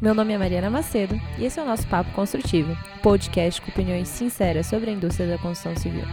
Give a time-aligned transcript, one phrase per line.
[0.00, 4.08] Meu nome é Mariana Macedo e esse é o nosso Papo Construtivo, podcast com opiniões
[4.08, 6.04] sinceras sobre a indústria da construção civil.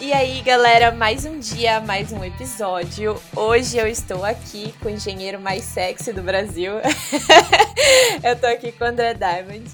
[0.00, 3.20] E aí, galera, mais um dia, mais um episódio.
[3.34, 6.74] Hoje eu estou aqui com o engenheiro mais sexy do Brasil.
[8.22, 9.64] eu tô aqui com o André Diamond.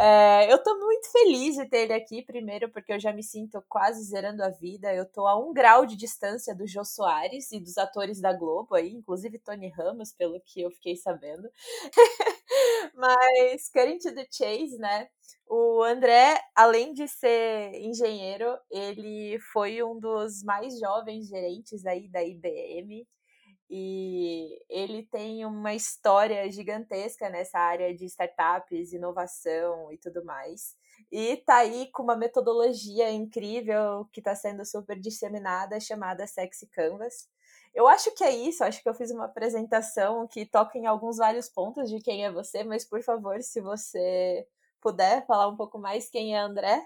[0.00, 3.60] É, eu tô muito feliz de ter ele aqui, primeiro porque eu já me sinto
[3.68, 4.94] quase zerando a vida.
[4.94, 8.76] Eu tô a um grau de distância do Jô Soares e dos atores da Globo
[8.76, 11.50] aí, inclusive Tony Ramos, pelo que eu fiquei sabendo.
[12.94, 15.08] Mas, getting to the chase, né?
[15.48, 22.22] O André, além de ser engenheiro, ele foi um dos mais jovens gerentes aí da
[22.22, 23.06] IBM
[23.70, 30.74] e ele tem uma história gigantesca nessa área de startups, inovação e tudo mais.
[31.12, 37.28] E tá aí com uma metodologia incrível que está sendo super disseminada, chamada Sexy Canvas.
[37.74, 41.18] Eu acho que é isso, acho que eu fiz uma apresentação que toca em alguns
[41.18, 44.46] vários pontos de quem é você, mas por favor, se você
[44.80, 46.82] puder falar um pouco mais quem é André.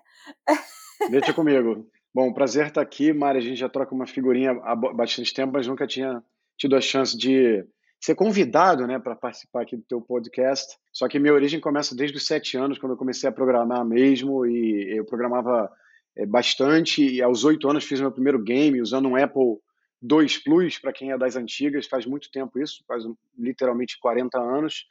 [1.11, 1.89] Deixa comigo.
[2.15, 3.39] Bom, prazer estar aqui, Mari.
[3.39, 6.23] A gente já troca uma figurinha há bastante tempo, mas nunca tinha
[6.63, 7.65] tido a chance de
[8.01, 10.77] ser convidado né, para participar aqui do teu podcast.
[10.93, 14.47] Só que minha origem começa desde os sete anos, quando eu comecei a programar mesmo,
[14.47, 15.69] e eu programava
[16.17, 19.59] é, bastante, e aos oito anos fiz meu primeiro game usando um Apple
[20.03, 23.03] II Plus, para quem é das antigas, faz muito tempo isso, faz
[23.37, 24.87] literalmente 40 anos.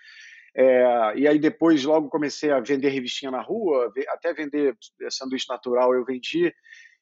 [0.53, 4.75] É, e aí depois logo comecei a vender revistinha na rua, até vender
[5.09, 6.53] sanduíche natural eu vendi,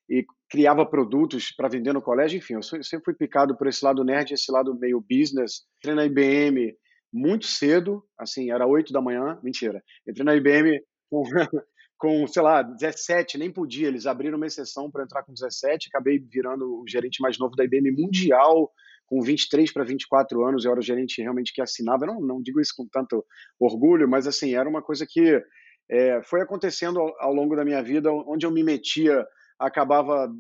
[0.10, 2.38] e criava produtos para vender no colégio.
[2.38, 5.66] Enfim, eu sempre fui picado por esse lado nerd, esse lado meio business.
[5.78, 6.74] Entrei na IBM
[7.14, 9.82] muito cedo, assim, era 8 da manhã, mentira.
[10.08, 11.24] Entrei na IBM com,
[11.98, 13.88] com, sei lá, 17, nem podia.
[13.88, 17.64] Eles abriram uma exceção para entrar com 17, acabei virando o gerente mais novo da
[17.64, 18.72] IBM mundial,
[19.06, 22.06] com 23 para 24 anos, eu era o gerente realmente que assinava.
[22.06, 23.26] Não, não digo isso com tanto
[23.60, 25.42] orgulho, mas assim, era uma coisa que
[25.90, 29.26] é, foi acontecendo ao, ao longo da minha vida, onde eu me metia
[29.60, 30.32] acabava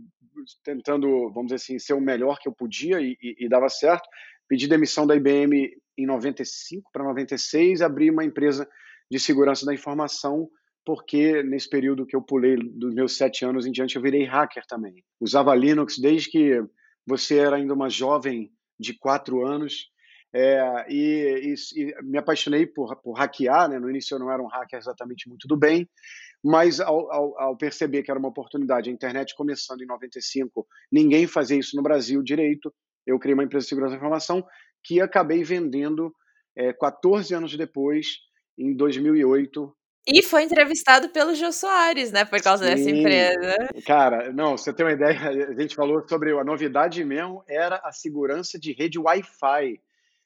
[0.63, 4.07] tentando, vamos dizer assim, ser o melhor que eu podia e, e, e dava certo.
[4.47, 8.67] Pedi demissão da IBM em 95 para 96, abri uma empresa
[9.11, 10.49] de segurança da informação,
[10.85, 14.63] porque nesse período que eu pulei dos meus sete anos em diante, eu virei hacker
[14.65, 15.03] também.
[15.19, 16.63] Usava Linux desde que
[17.05, 19.89] você era ainda uma jovem de quatro anos.
[20.33, 23.79] É, e, e, me apaixonei por, por hackear, né?
[23.79, 25.89] no início eu não era um hacker exatamente muito do bem,
[26.43, 31.25] mas ao, ao, ao, perceber que era uma oportunidade, a internet começando em 95, ninguém
[31.25, 32.71] fazia isso no Brasil direito,
[33.07, 34.45] eu criei uma empresa de segurança da informação
[34.83, 36.13] que acabei vendendo
[36.55, 38.19] é, 14 anos depois,
[38.57, 39.75] em 2008.
[40.07, 42.69] E foi entrevistado pelo Jô Soares, né, por causa Sim.
[42.69, 43.57] dessa empresa.
[43.85, 47.91] Cara, não, você tem uma ideia, a gente falou sobre a novidade mesmo, era a
[47.91, 49.79] segurança de rede Wi-Fi.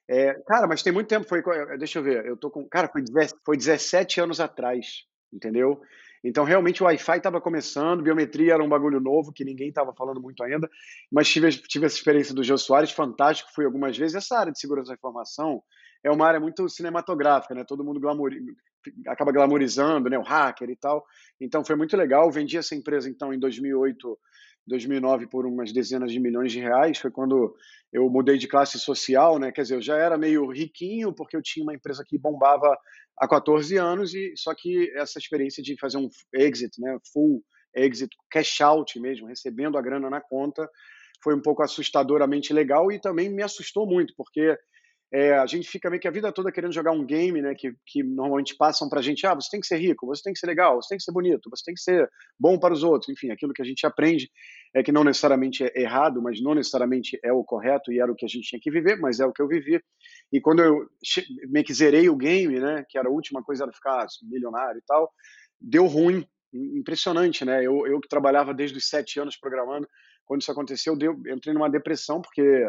[0.09, 1.41] É, cara, mas tem muito tempo, foi,
[1.77, 3.03] deixa eu ver, eu tô com, cara, foi,
[3.45, 5.81] foi 17 anos atrás, entendeu?
[6.23, 10.21] Então, realmente, o Wi-Fi estava começando, biometria era um bagulho novo que ninguém estava falando
[10.21, 10.69] muito ainda,
[11.11, 14.15] mas tive, tive essa experiência do Jô Soares, fantástico, fui algumas vezes.
[14.15, 15.61] Essa área de segurança da informação
[16.01, 17.65] é uma área muito cinematográfica, né?
[17.65, 18.31] Todo mundo glamour,
[19.07, 20.17] acaba glamorizando, né?
[20.17, 21.05] O hacker e tal.
[21.41, 22.31] Então, foi muito legal.
[22.31, 24.17] Vendi essa empresa, então, em 2008
[24.67, 27.55] 2009 por umas dezenas de milhões de reais, foi quando
[27.91, 29.51] eu mudei de classe social, né?
[29.51, 32.77] Quer dizer, eu já era meio riquinho porque eu tinha uma empresa que bombava
[33.17, 37.43] há 14 anos e só que essa experiência de fazer um exit, né, full
[37.75, 40.67] exit, cash out mesmo, recebendo a grana na conta,
[41.23, 44.57] foi um pouco assustadoramente legal e também me assustou muito, porque
[45.13, 47.71] é, a gente fica meio que a vida toda querendo jogar um game, né, que,
[47.85, 50.39] que normalmente passam para a gente, ah, você tem que ser rico, você tem que
[50.39, 52.09] ser legal, você tem que ser bonito, você tem que ser
[52.39, 54.27] bom para os outros, enfim, aquilo que a gente aprende
[54.73, 58.15] é que não necessariamente é errado, mas não necessariamente é o correto e era o
[58.15, 59.79] que a gente tinha que viver, mas é o que eu vivi.
[60.31, 60.87] E quando eu
[61.47, 64.83] meio que zerei o game, né, que era a última coisa era ficar milionário e
[64.87, 65.11] tal,
[65.61, 67.63] deu ruim, impressionante, né?
[67.63, 69.87] Eu, eu que trabalhava desde os sete anos programando,
[70.25, 72.67] quando isso aconteceu, deu, entrei numa depressão porque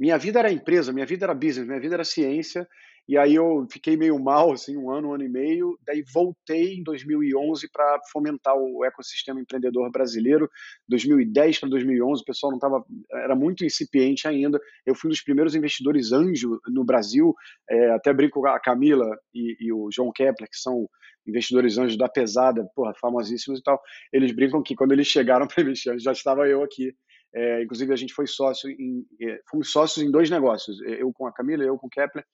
[0.00, 2.66] minha vida era empresa, minha vida era business, minha vida era ciência,
[3.06, 6.74] e aí eu fiquei meio mal, assim, um ano, um ano e meio, daí voltei
[6.74, 10.48] em 2011 para fomentar o ecossistema empreendedor brasileiro,
[10.88, 12.82] 2010 para 2011, o pessoal não estava,
[13.12, 17.34] era muito incipiente ainda, eu fui um dos primeiros investidores anjo no Brasil,
[17.68, 20.88] é, até brinco com a Camila e, e o João Kepler, que são
[21.26, 23.78] investidores anjos da pesada, porra, famosíssimos e tal,
[24.10, 26.94] eles brincam que quando eles chegaram para investir, já estava eu aqui,
[27.34, 31.26] é, inclusive, a gente foi sócio em, é, fomos sócios em dois negócios, eu com
[31.26, 32.24] a Camila, eu com o Kepler.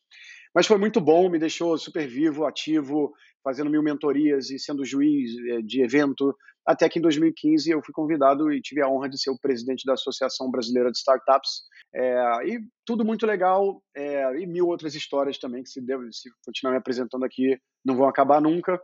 [0.54, 3.12] Mas foi muito bom, me deixou super vivo, ativo,
[3.44, 6.34] fazendo mil mentorias e sendo juiz é, de evento.
[6.66, 9.84] até que em 2015 eu fui convidado e tive a honra de ser o presidente
[9.84, 11.62] da Associação Brasileira de Startups.
[11.94, 16.28] É, e tudo muito legal, é, e mil outras histórias também que se, deve, se
[16.44, 18.80] continuar me apresentando aqui não vão acabar nunca.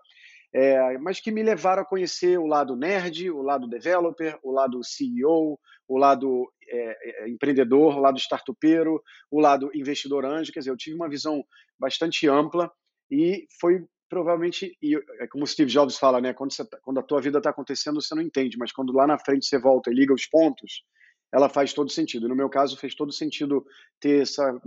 [0.55, 4.85] É, mas que me levaram a conhecer o lado nerd, o lado developer, o lado
[4.85, 5.59] CEO,
[5.89, 10.53] o lado é, é, empreendedor, o lado startupeiro, o lado investidor anjo.
[10.53, 11.43] Quer dizer, eu tive uma visão
[11.79, 12.71] bastante ampla
[13.11, 16.35] e foi provavelmente, e é como o Steve Jobs fala, né?
[16.35, 19.07] Quando, você, tá, quando a tua vida está acontecendo, você não entende, mas quando lá
[19.07, 20.85] na frente você volta e liga os pontos,
[21.33, 22.29] ela faz todo sentido.
[22.29, 23.65] No meu caso, fez todo sentido
[23.99, 24.61] ter essa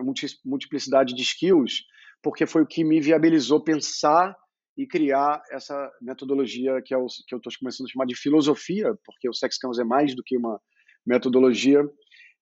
[0.43, 1.83] multiplicidade de skills,
[2.23, 4.35] porque foi o que me viabilizou pensar
[4.77, 8.93] e criar essa metodologia que, é o, que eu estou começando a chamar de filosofia,
[9.05, 10.59] porque o Sex Canvas é mais do que uma
[11.05, 11.81] metodologia,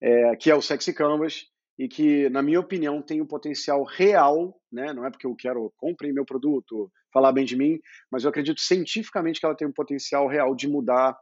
[0.00, 1.44] é, que é o Sexy Canvas,
[1.78, 4.92] e que, na minha opinião, tem um potencial real, né?
[4.92, 8.60] não é porque eu quero comprem meu produto, falar bem de mim, mas eu acredito
[8.60, 11.16] cientificamente que ela tem um potencial real de mudar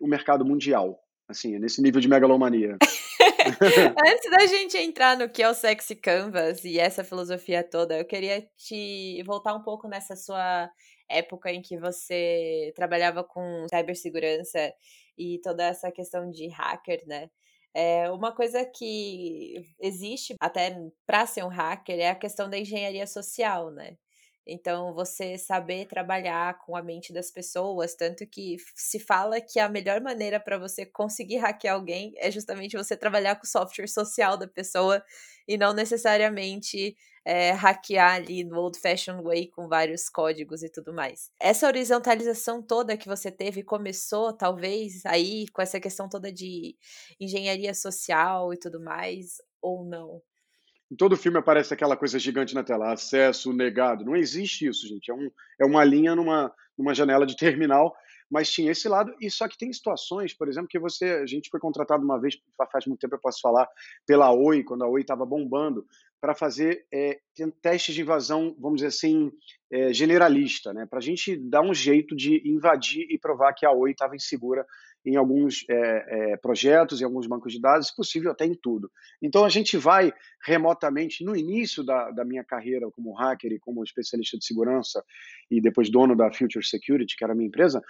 [0.00, 0.98] o mercado mundial,
[1.28, 2.76] assim, nesse nível de megalomania.
[4.06, 8.04] Antes da gente entrar no que é o Sexy Canvas e essa filosofia toda, eu
[8.04, 10.70] queria te voltar um pouco nessa sua
[11.08, 14.72] época em que você trabalhava com cibersegurança
[15.18, 17.30] e toda essa questão de hacker, né?
[17.74, 20.76] É, uma coisa que existe até
[21.06, 23.96] para ser um hacker é a questão da engenharia social, né?
[24.46, 29.68] Então, você saber trabalhar com a mente das pessoas, tanto que se fala que a
[29.68, 34.36] melhor maneira para você conseguir hackear alguém é justamente você trabalhar com o software social
[34.36, 35.02] da pessoa
[35.46, 40.92] e não necessariamente é, hackear ali no old fashioned way com vários códigos e tudo
[40.92, 41.30] mais.
[41.38, 46.76] Essa horizontalização toda que você teve começou, talvez, aí com essa questão toda de
[47.20, 50.22] engenharia social e tudo mais, ou não?
[50.90, 54.04] Em todo filme aparece aquela coisa gigante na tela, acesso negado.
[54.04, 55.10] Não existe isso, gente.
[55.10, 57.94] É, um, é uma linha numa, numa janela de terminal,
[58.28, 59.14] mas tinha esse lado.
[59.20, 61.04] E só que tem situações, por exemplo, que você.
[61.22, 62.36] A gente foi contratado uma vez,
[62.72, 63.68] faz muito tempo eu posso falar,
[64.04, 65.86] pela Oi, quando a Oi estava bombando,
[66.20, 67.18] para fazer é,
[67.62, 69.32] testes de invasão, vamos dizer assim,
[69.72, 70.84] é, generalista, né?
[70.84, 74.66] para a gente dar um jeito de invadir e provar que a Oi estava insegura
[75.04, 78.90] em alguns é, é, projetos, em alguns bancos de dados, se possível até em tudo.
[79.22, 80.12] Então a gente vai
[80.44, 85.02] remotamente, no início da, da minha carreira como hacker e como especialista de segurança
[85.50, 87.82] e depois dono da Future Security, que era a minha empresa,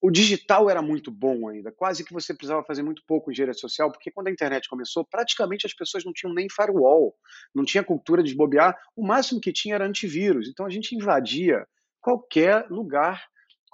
[0.00, 3.90] o digital era muito bom ainda, quase que você precisava fazer muito pouco engenharia social,
[3.90, 7.14] porque quando a internet começou, praticamente as pessoas não tinham nem firewall,
[7.54, 10.48] não tinha cultura de bobear, o máximo que tinha era antivírus.
[10.48, 11.66] Então a gente invadia
[12.00, 13.26] qualquer lugar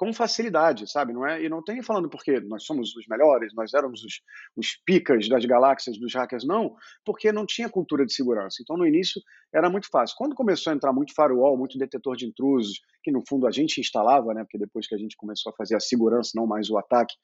[0.03, 1.13] com facilidade, sabe?
[1.13, 4.21] Não é, e não estou falando porque nós somos os melhores, nós éramos os,
[4.57, 8.57] os picas das galáxias dos hackers, não, porque não tinha cultura de segurança.
[8.61, 9.23] Então, no início,
[9.55, 10.17] era muito fácil.
[10.19, 13.81] Quando começou a entrar muito firewall, muito detetor de intrusos, que no fundo a gente
[13.81, 14.43] instalava, né?
[14.43, 17.15] Porque depois que a gente começou a fazer a segurança, não mais o ataque,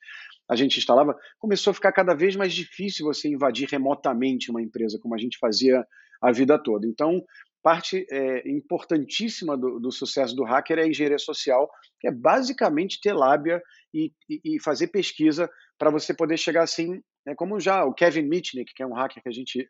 [0.49, 5.01] a gente instalava, começou a ficar cada vez mais difícil você invadir remotamente uma empresa,
[5.03, 5.85] como a gente fazia
[6.23, 6.87] a vida toda.
[6.87, 7.25] Então,
[7.63, 11.71] parte é, importantíssima do, do, sucesso do hacker é a engenharia social,
[12.01, 13.63] que é basicamente ter lábia
[13.93, 18.23] e, e, e fazer pesquisa para você poder chegar assim, né, como já o Kevin
[18.23, 19.69] Mitnick, que é um hacker que a gente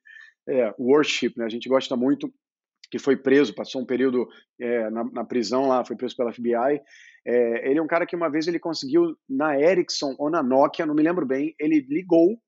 [0.49, 2.33] é, worship, né, a gente gosta muito,
[2.91, 4.27] que foi preso, passou um período
[4.61, 6.81] é, na, na, prisão lá, foi preso pela FBI.
[7.27, 10.87] É, ele é um cara que uma vez ele conseguiu na Ericsson ou na Nokia,
[10.87, 12.39] não me lembro bem, ele ligou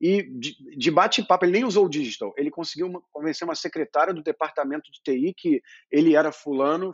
[0.00, 4.14] e de, de bate-papo, ele nem usou o digital, ele conseguiu uma, convencer uma secretária
[4.14, 6.92] do departamento de TI que ele era fulano,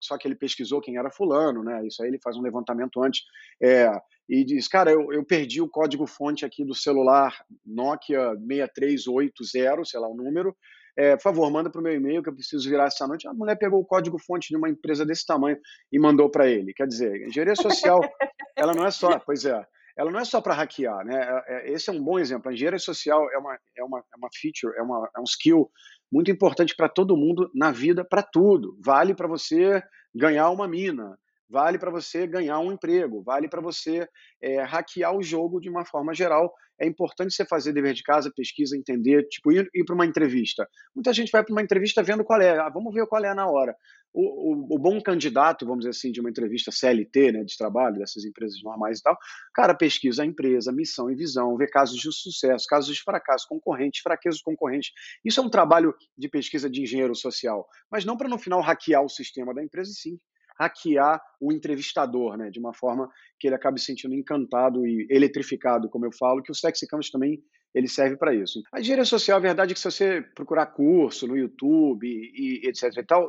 [0.00, 1.86] só que ele pesquisou quem era fulano, né?
[1.86, 3.22] Isso aí ele faz um levantamento antes.
[3.62, 3.90] É,
[4.28, 10.08] e diz, cara, eu, eu perdi o código-fonte aqui do celular Nokia 6380, sei lá
[10.08, 10.56] o número,
[10.96, 13.28] é, por favor, manda para o meu e-mail que eu preciso virar essa noite.
[13.28, 15.58] A mulher pegou o código-fonte de uma empresa desse tamanho
[15.92, 16.72] e mandou para ele.
[16.72, 18.00] Quer dizer, engenharia social,
[18.56, 19.62] ela não é só, pois é,
[19.96, 21.42] ela não é só para hackear, né?
[21.46, 22.50] É, é, esse é um bom exemplo.
[22.50, 25.70] A engenharia social é uma, é uma, é uma feature, é, uma, é um skill
[26.12, 28.76] muito importante para todo mundo na vida, para tudo.
[28.84, 29.82] Vale para você
[30.14, 34.08] ganhar uma mina, vale para você ganhar um emprego, vale para você
[34.42, 36.52] é, hackear o jogo de uma forma geral.
[36.78, 40.68] É importante você fazer dever de casa, pesquisa, entender, tipo, ir, ir para uma entrevista.
[40.94, 43.48] Muita gente vai para uma entrevista vendo qual é, ah, vamos ver qual é na
[43.48, 43.74] hora.
[44.12, 47.98] O, o, o, bom candidato, vamos dizer assim, de uma entrevista CLT, né, de trabalho,
[47.98, 49.16] dessas empresas normais e tal,
[49.54, 54.00] cara, pesquisa a empresa, missão e visão, vê casos de sucesso, casos de fracasso, concorrentes,
[54.00, 54.90] fraquezas concorrentes.
[55.22, 59.04] Isso é um trabalho de pesquisa de engenheiro social, mas não para no final hackear
[59.04, 60.18] o sistema da empresa, sim
[60.58, 65.88] hackear o entrevistador, né, de uma forma que ele acabe se sentindo encantado e eletrificado,
[65.88, 67.42] como eu falo, que o Sexy Campus também
[67.74, 68.62] ele serve para isso.
[68.72, 72.84] A engenharia social, a verdade é que se você procurar curso no YouTube e, etc
[72.96, 73.28] e tal,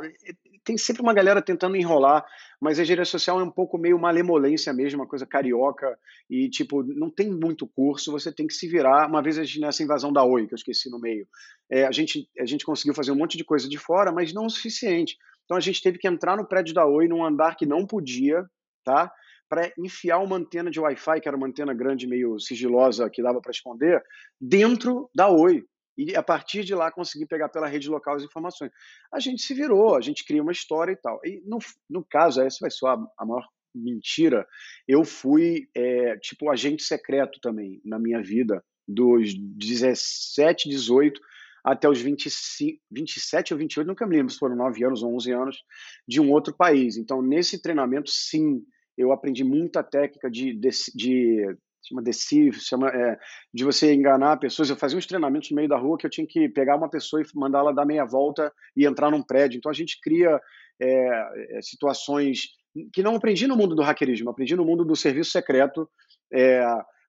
[0.63, 2.25] tem sempre uma galera tentando enrolar,
[2.59, 6.81] mas a engenharia social é um pouco meio malemolência mesmo, uma coisa carioca, e tipo,
[6.81, 9.09] não tem muito curso, você tem que se virar.
[9.09, 11.27] Uma vez a gente, nessa invasão da Oi, que eu esqueci no meio,
[11.69, 14.45] é, a, gente, a gente conseguiu fazer um monte de coisa de fora, mas não
[14.45, 15.17] o suficiente.
[15.47, 18.45] Então a gente teve que entrar no prédio da Oi, num andar que não podia,
[18.83, 19.11] tá?
[19.49, 23.39] para enfiar uma antena de Wi-Fi, que era uma antena grande, meio sigilosa, que dava
[23.39, 24.03] para esconder,
[24.39, 25.63] dentro da Oi
[25.97, 28.71] e a partir de lá conseguir pegar pela rede local as informações.
[29.11, 31.19] A gente se virou, a gente cria uma história e tal.
[31.23, 31.57] E no,
[31.89, 34.47] no caso, essa vai ser a, maior mentira,
[34.87, 41.19] eu fui é, tipo agente secreto também na minha vida, dos 17, 18
[41.67, 45.31] até os 25, 27 ou 28, nunca me lembro se foram 9 anos ou 11
[45.33, 45.63] anos,
[46.07, 46.95] de um outro país.
[46.95, 48.63] Então, nesse treinamento, sim,
[48.97, 53.19] eu aprendi muita técnica de, de, de chama deceive, chama é,
[53.53, 54.69] de você enganar pessoas.
[54.69, 57.21] Eu fazia uns treinamentos no meio da rua que eu tinha que pegar uma pessoa
[57.21, 59.57] e mandar ela dar meia volta e entrar num prédio.
[59.57, 60.39] Então a gente cria
[60.81, 62.47] é, é situações
[62.93, 65.89] que não aprendi no mundo do hackerismo, aprendi no mundo do serviço secreto.
[66.31, 66.63] É,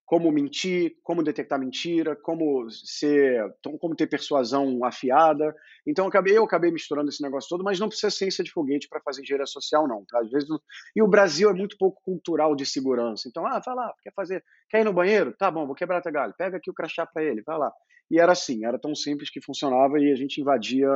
[0.09, 3.45] como mentir, como detectar mentira, como ser,
[3.79, 5.55] como ter persuasão afiada.
[5.87, 8.89] Então eu acabei, eu acabei misturando esse negócio todo, mas não precisa ciência de foguete
[8.89, 10.19] para fazer engenharia social não, tá?
[10.21, 10.59] Às vezes não...
[10.97, 13.29] e o Brasil é muito pouco cultural de segurança.
[13.29, 15.35] Então, ah, vai lá, quer fazer, quer ir no banheiro?
[15.37, 16.33] Tá bom, vou quebrar teu galho.
[16.39, 17.71] Pega aqui o crachá para ele, vai lá.
[18.11, 20.89] E era assim, era tão simples que funcionava e a gente invadia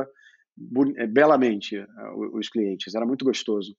[0.97, 1.87] eh, belamente eh,
[2.33, 2.95] os clientes.
[2.95, 3.77] Era muito gostoso.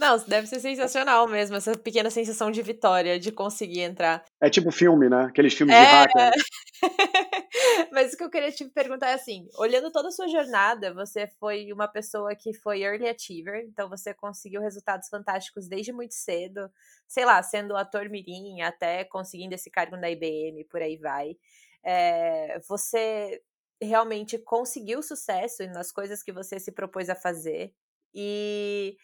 [0.00, 4.24] Não, deve ser sensacional mesmo, essa pequena sensação de vitória, de conseguir entrar.
[4.40, 5.24] É tipo filme, né?
[5.24, 5.82] Aqueles filmes é...
[5.82, 6.32] de hacker.
[7.92, 11.26] Mas o que eu queria te perguntar é assim: olhando toda a sua jornada, você
[11.38, 16.70] foi uma pessoa que foi early achiever, então você conseguiu resultados fantásticos desde muito cedo,
[17.06, 21.36] sei lá, sendo ator mirim até conseguindo esse cargo na IBM, por aí vai.
[21.84, 23.42] É, você
[23.78, 27.74] realmente conseguiu sucesso nas coisas que você se propôs a fazer.
[28.14, 28.96] E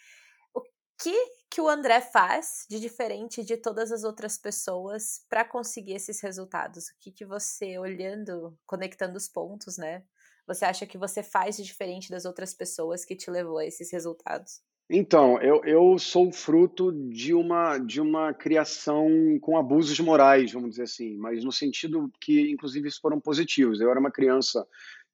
[0.98, 6.20] que que o André faz de diferente de todas as outras pessoas para conseguir esses
[6.20, 6.88] resultados?
[6.88, 10.02] O que que você olhando, conectando os pontos, né?
[10.46, 13.90] Você acha que você faz de diferente das outras pessoas que te levou a esses
[13.90, 14.60] resultados?
[14.88, 19.08] Então, eu, eu sou fruto de uma, de uma criação
[19.40, 23.80] com abusos morais, vamos dizer assim, mas no sentido que, inclusive, foram positivos.
[23.80, 24.64] Eu era uma criança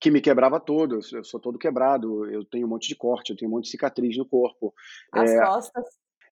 [0.03, 3.37] que me quebrava todo, eu sou todo quebrado, eu tenho um monte de corte, eu
[3.37, 4.75] tenho um monte de cicatriz no corpo.
[5.13, 5.85] As é, costas.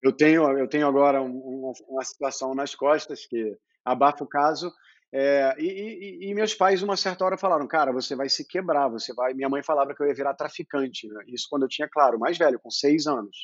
[0.02, 4.72] Eu tenho, eu tenho agora um, uma situação nas costas que abafa o caso,
[5.12, 8.88] é, e, e, e, meus pais, uma certa hora, falaram: Cara, você vai se quebrar,
[8.88, 9.34] você vai.
[9.34, 11.24] Minha mãe falava que eu ia virar traficante, né?
[11.28, 13.36] isso quando eu tinha, claro, mais velho, com seis anos.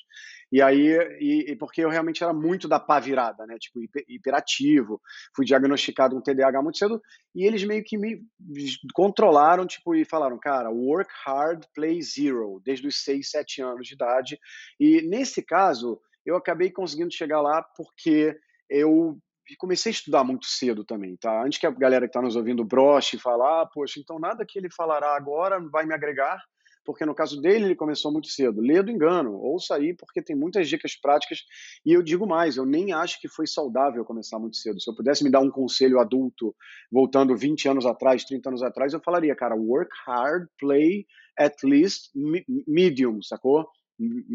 [0.53, 3.57] E aí, e, e porque eu realmente era muito da pá virada, né?
[3.59, 5.01] Tipo, hiperativo,
[5.35, 7.03] fui diagnosticado com TDAH muito cedo,
[7.35, 8.21] e eles meio que me
[8.95, 13.95] controlaram, tipo, e falaram: Cara, work hard, play zero, desde os seis, sete anos de
[13.95, 14.39] idade.
[14.79, 18.37] E nesse caso, eu acabei conseguindo chegar lá porque
[18.69, 19.19] eu
[19.59, 21.45] comecei a estudar muito cedo também, tá?
[21.45, 24.59] Antes que a galera que está nos ouvindo broche falar, ah, poxa, então nada que
[24.59, 26.43] ele falará agora vai me agregar,
[26.87, 28.61] porque no caso dele ele começou muito cedo.
[28.61, 31.41] Lê do engano, ouça aí, porque tem muitas dicas práticas.
[31.85, 34.81] E eu digo mais, eu nem acho que foi saudável começar muito cedo.
[34.81, 36.55] Se eu pudesse me dar um conselho adulto,
[36.91, 41.05] voltando 20 anos atrás, 30 anos atrás, eu falaria, cara, work hard, play
[41.39, 42.11] at least
[42.67, 43.67] medium, sacou?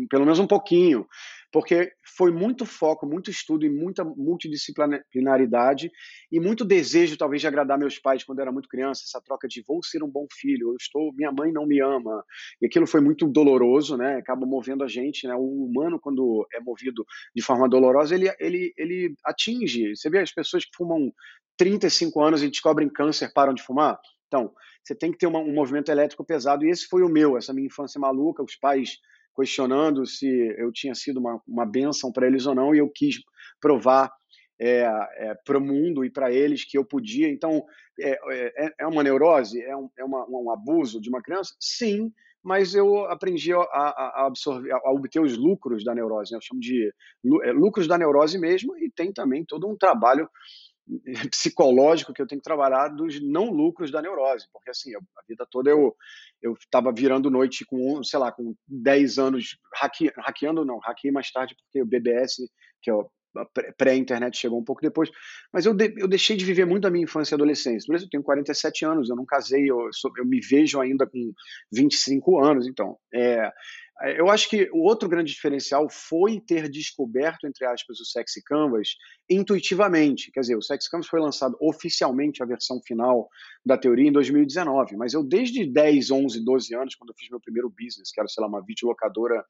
[0.09, 1.07] Pelo menos um pouquinho,
[1.51, 5.91] porque foi muito foco, muito estudo e muita multidisciplinaridade
[6.31, 9.47] e muito desejo, talvez, de agradar meus pais quando eu era muito criança, essa troca
[9.47, 12.23] de vou ser um bom filho, eu estou, minha mãe não me ama,
[12.61, 14.15] e aquilo foi muito doloroso, né?
[14.15, 15.35] Acaba movendo a gente, né?
[15.35, 19.95] O humano quando é movido de forma dolorosa, ele ele ele atinge.
[19.95, 21.11] Você vê as pessoas que fumam
[21.57, 23.99] 35 anos e descobrem câncer, param de fumar.
[24.27, 24.51] Então,
[24.83, 27.53] você tem que ter uma, um movimento elétrico pesado, e esse foi o meu, essa
[27.53, 28.97] minha infância maluca, os pais
[29.35, 33.15] questionando se eu tinha sido uma, uma benção para eles ou não, e eu quis
[33.59, 34.11] provar
[34.59, 34.81] é,
[35.17, 37.27] é, para o mundo e para eles que eu podia.
[37.29, 37.63] Então,
[37.99, 38.17] é,
[38.65, 39.61] é, é uma neurose?
[39.61, 41.55] É, um, é uma, um abuso de uma criança?
[41.59, 42.11] Sim,
[42.43, 46.31] mas eu aprendi a, a, absorver, a obter os lucros da neurose.
[46.31, 46.37] Né?
[46.37, 46.93] Eu chamo de
[47.43, 50.29] é, lucros da neurose mesmo, e tem também todo um trabalho
[51.31, 55.21] psicológico que eu tenho que trabalhar dos não lucros da neurose, porque assim, eu, a
[55.27, 55.95] vida toda eu
[56.41, 61.31] eu estava virando noite com, sei lá, com 10 anos, hacke, hackeando não, hackeei mais
[61.31, 62.49] tarde porque o BBS,
[62.81, 63.07] que é o
[63.77, 65.09] pré-internet chegou um pouco depois,
[65.53, 67.87] mas eu, de, eu deixei de viver muito a minha infância e adolescência.
[67.87, 71.31] Por isso eu tenho 47 anos, eu não casei, eu, eu me vejo ainda com
[71.71, 73.51] 25 anos, então, É,
[74.17, 78.95] eu acho que o outro grande diferencial foi ter descoberto, entre aspas, o Sexy Canvas
[79.29, 80.31] intuitivamente.
[80.31, 83.29] Quer dizer, o Sexy Canvas foi lançado oficialmente, a versão final
[83.65, 84.95] da teoria, em 2019.
[84.97, 88.27] Mas eu, desde 10, 11, 12 anos, quando eu fiz meu primeiro business, que era,
[88.27, 89.43] sei lá, uma videolocadora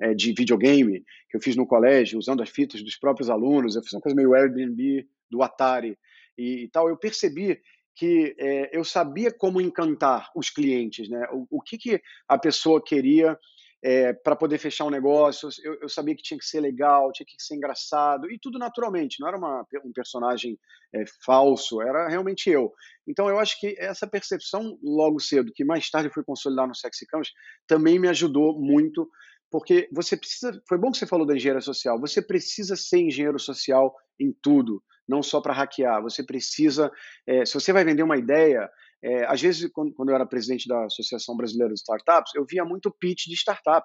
[0.00, 3.82] é, de videogame, que eu fiz no colégio, usando as fitas dos próprios alunos, eu
[3.82, 5.98] fiz uma coisa meio Airbnb do Atari
[6.36, 7.60] e, e tal, eu percebi
[7.94, 11.26] que é, eu sabia como encantar os clientes, né?
[11.32, 13.38] O, o que, que a pessoa queria
[13.84, 15.50] é, para poder fechar um negócio.
[15.62, 19.20] Eu, eu, sabia que tinha que ser legal, tinha que ser engraçado, e tudo naturalmente,
[19.20, 20.58] não era uma, um personagem
[20.94, 22.72] é, falso, era realmente eu.
[23.06, 27.06] Então eu acho que essa percepção logo cedo, que mais tarde fui consolidar no Sexy
[27.06, 27.30] Campos,
[27.66, 29.06] também me ajudou muito,
[29.50, 30.58] porque você precisa.
[30.66, 34.82] Foi bom que você falou da engenharia social, você precisa ser engenheiro social em tudo
[35.06, 36.00] não só para hackear.
[36.00, 36.90] Você precisa,
[37.26, 38.70] é, se você vai vender uma ideia,
[39.04, 42.64] é, às vezes, quando, quando, eu era presidente da Associação Brasileira de Startups, eu via
[42.64, 43.84] muito pitch de startup.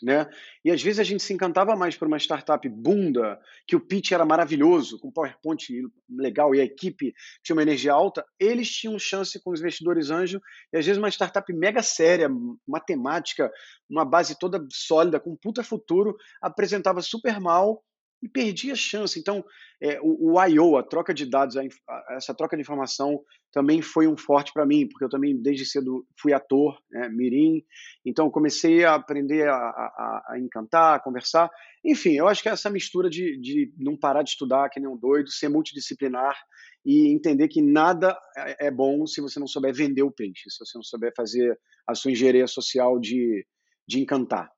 [0.00, 0.24] Né?
[0.64, 4.12] E às vezes a gente se encantava mais por uma startup bunda, que o pitch
[4.12, 5.66] era maravilhoso, com PowerPoint
[6.08, 10.40] legal e a equipe tinha uma energia alta, eles tinham chance com os investidores anjo,
[10.72, 12.30] e às vezes uma startup mega séria,
[12.66, 13.52] matemática,
[13.90, 17.82] uma base toda sólida, com puta futuro, apresentava super mal
[18.22, 19.18] e perdi a chance.
[19.18, 19.44] Então,
[19.82, 23.20] é, o, o I.O., a troca de dados, a, a, essa troca de informação
[23.52, 27.64] também foi um forte para mim, porque eu também, desde cedo, fui ator, né, mirim,
[28.04, 31.50] então comecei a aprender a, a, encantar, a conversar.
[31.84, 34.88] Enfim, eu acho que é essa mistura de, de não parar de estudar que nem
[34.88, 36.36] um doido, ser multidisciplinar
[36.84, 40.58] e entender que nada é, é bom se você não souber vender o peixe, se
[40.64, 43.46] você não souber fazer a sua engenharia social de,
[43.88, 44.50] de encantar.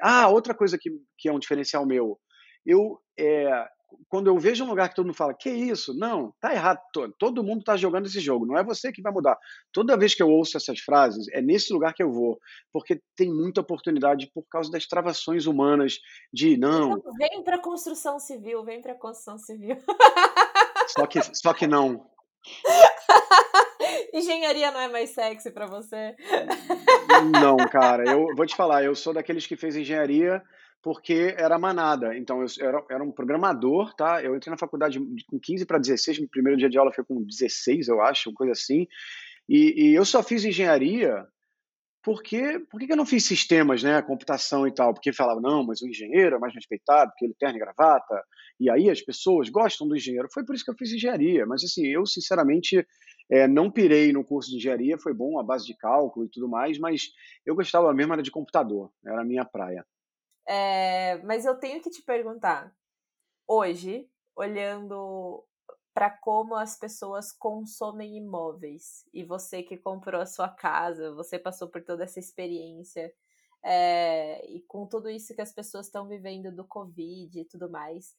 [0.00, 2.18] Ah, outra coisa que, que é um diferencial meu,
[2.64, 3.68] eu é,
[4.08, 5.94] quando eu vejo um lugar que todo mundo fala, que isso?
[5.94, 6.80] Não, tá errado.
[7.18, 9.38] Todo mundo está jogando esse jogo, não é você que vai mudar.
[9.72, 12.38] Toda vez que eu ouço essas frases, é nesse lugar que eu vou,
[12.72, 15.98] porque tem muita oportunidade por causa das travações humanas
[16.32, 16.98] de não.
[16.98, 19.76] Então, vem para construção civil, vem para construção civil.
[20.88, 22.06] Só que, só que não.
[24.12, 26.14] Engenharia não é mais sexy para você?
[27.40, 28.04] Não, cara.
[28.08, 30.42] Eu vou te falar, eu sou daqueles que fez engenharia
[30.84, 32.14] porque era manada.
[32.14, 34.22] Então, eu era, era um programador, tá?
[34.22, 37.24] Eu entrei na faculdade com 15 para 16, meu primeiro dia de aula foi com
[37.24, 38.86] 16, eu acho, coisa assim.
[39.48, 41.26] E, e eu só fiz engenharia
[42.02, 44.92] porque por que eu não fiz sistemas, né, computação e tal?
[44.92, 48.22] Porque falava, não, mas o engenheiro é mais respeitado, porque ele terno e gravata,
[48.60, 50.28] e aí as pessoas gostam do engenheiro.
[50.30, 52.86] Foi por isso que eu fiz engenharia, mas assim, eu sinceramente
[53.30, 56.46] é, não pirei no curso de engenharia, foi bom a base de cálculo e tudo
[56.46, 57.08] mais, mas
[57.46, 59.82] eu gostava mesmo era de computador, era a minha praia.
[60.46, 62.74] É, mas eu tenho que te perguntar,
[63.46, 65.44] hoje, olhando
[65.94, 71.68] para como as pessoas consomem imóveis, e você que comprou a sua casa, você passou
[71.68, 73.14] por toda essa experiência,
[73.62, 78.10] é, e com tudo isso que as pessoas estão vivendo do Covid e tudo mais,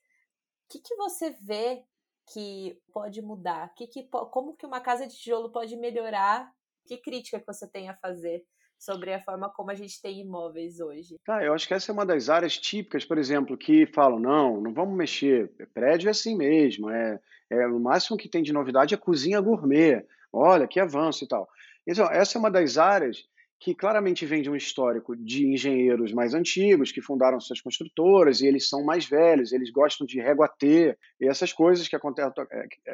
[0.65, 1.85] o que, que você vê
[2.27, 3.73] que pode mudar?
[3.75, 6.51] Que que, como que uma casa de tijolo pode melhorar?
[6.85, 8.43] Que crítica que você tem a fazer
[8.85, 11.17] sobre a forma como a gente tem imóveis hoje.
[11.25, 14.61] Tá, eu acho que essa é uma das áreas típicas, por exemplo, que falam, não,
[14.61, 17.19] não vamos mexer, prédio é assim mesmo, é,
[17.49, 21.49] é o máximo que tem de novidade é cozinha gourmet, olha, que avanço e tal.
[21.87, 23.25] Então, essa é uma das áreas
[23.59, 28.47] que claramente vem de um histórico de engenheiros mais antigos, que fundaram suas construtoras, e
[28.47, 32.31] eles são mais velhos, eles gostam de régua T, e essas coisas que acontecem,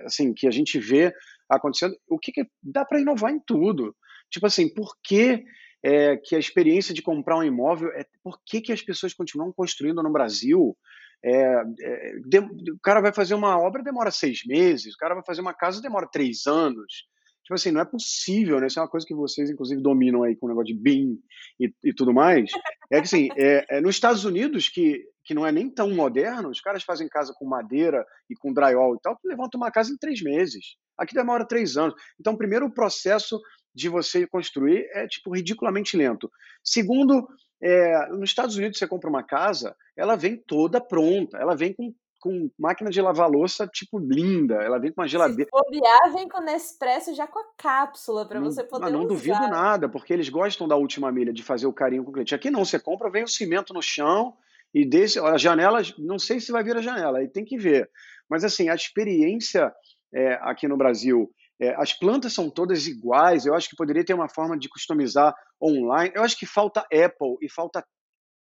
[0.06, 1.14] assim, que a gente vê
[1.50, 3.96] acontecendo, o que, que dá para inovar em tudo.
[4.30, 5.44] Tipo assim, por que
[5.84, 9.52] é, que a experiência de comprar um imóvel é por que, que as pessoas continuam
[9.52, 10.78] construindo no Brasil?
[11.24, 15.24] É, é, de, o cara vai fazer uma obra demora seis meses, o cara vai
[15.24, 17.10] fazer uma casa demora três anos.
[17.44, 18.68] Tipo assim, não é possível, né?
[18.68, 21.20] Isso é uma coisa que vocês, inclusive, dominam aí com o negócio de BIM
[21.60, 22.52] e, e tudo mais.
[22.92, 26.50] É que, assim, é, é, nos Estados Unidos, que, que não é nem tão moderno,
[26.50, 29.98] os caras fazem casa com madeira e com drywall e tal, levantam uma casa em
[29.98, 30.78] três meses.
[30.98, 31.96] Aqui demora três anos.
[32.20, 33.40] Então, primeiro, o processo
[33.74, 36.32] de você construir é tipo ridiculamente lento.
[36.64, 37.28] Segundo,
[37.62, 41.94] é, nos Estados Unidos você compra uma casa, ela vem toda pronta, ela vem com,
[42.20, 45.50] com máquina de lavar louça tipo linda, ela vem com uma geladeira.
[45.54, 49.00] Se bobear, vem com o Nespresso já com a cápsula para você poder não, não
[49.00, 49.10] usar.
[49.10, 52.36] duvido nada, porque eles gostam da última milha de fazer o carinho com o cliente.
[52.36, 54.36] Aqui não, você compra, vem o cimento no chão
[54.74, 57.90] e desse, a janela, não sei se vai vir a janela, aí tem que ver.
[58.30, 59.72] Mas assim, a experiência
[60.14, 61.30] é, aqui no Brasil
[61.62, 63.46] é, as plantas são todas iguais.
[63.46, 66.12] Eu acho que poderia ter uma forma de customizar online.
[66.16, 67.86] Eu acho que falta Apple e falta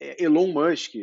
[0.01, 0.95] é, Elon Musk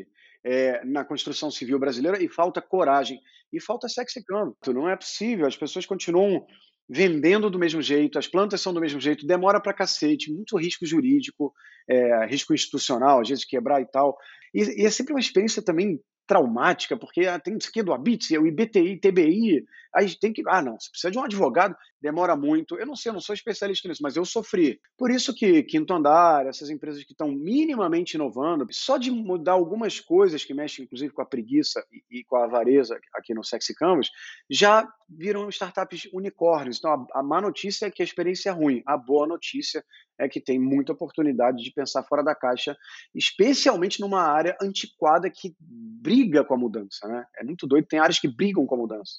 [0.44, 3.20] é, na construção civil brasileira e falta coragem
[3.52, 4.56] e falta sexy campo.
[4.72, 5.46] Não é possível.
[5.46, 6.44] As pessoas continuam
[6.88, 10.84] vendendo do mesmo jeito, as plantas são do mesmo jeito, demora para cacete, muito risco
[10.84, 11.54] jurídico,
[11.88, 14.18] é, risco institucional, às vezes quebrar e tal.
[14.52, 18.30] E, e, é sempre uma experiência também traumática, porque ah, tem isso aqui do ABITS,
[18.38, 20.44] o IBTI, TBI, aí tem que.
[20.46, 22.78] Ah, não, você precisa de um advogado, demora muito.
[22.78, 24.80] Eu não sei, eu não sou especialista nisso, mas eu sofri.
[24.96, 29.98] Por isso que Quinto Andar, essas empresas que estão minimamente inovando, só de mudar algumas
[29.98, 33.74] coisas que mexem, inclusive, com a preguiça e, e com a avareza aqui no Sexy
[33.74, 34.08] Canvas,
[34.48, 36.78] já viram startups unicórnios.
[36.78, 38.84] Então, a, a má notícia é que a experiência é ruim.
[38.86, 39.84] A boa notícia
[40.20, 42.76] é que tem muita oportunidade de pensar fora da caixa,
[43.14, 47.24] especialmente numa área antiquada que briga com a mudança, né?
[47.37, 49.12] É muito doido, tem áreas que brigam com a mudança.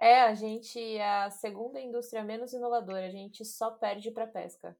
[0.00, 4.76] É, a gente é a segunda indústria menos inovadora, a gente só perde para pesca.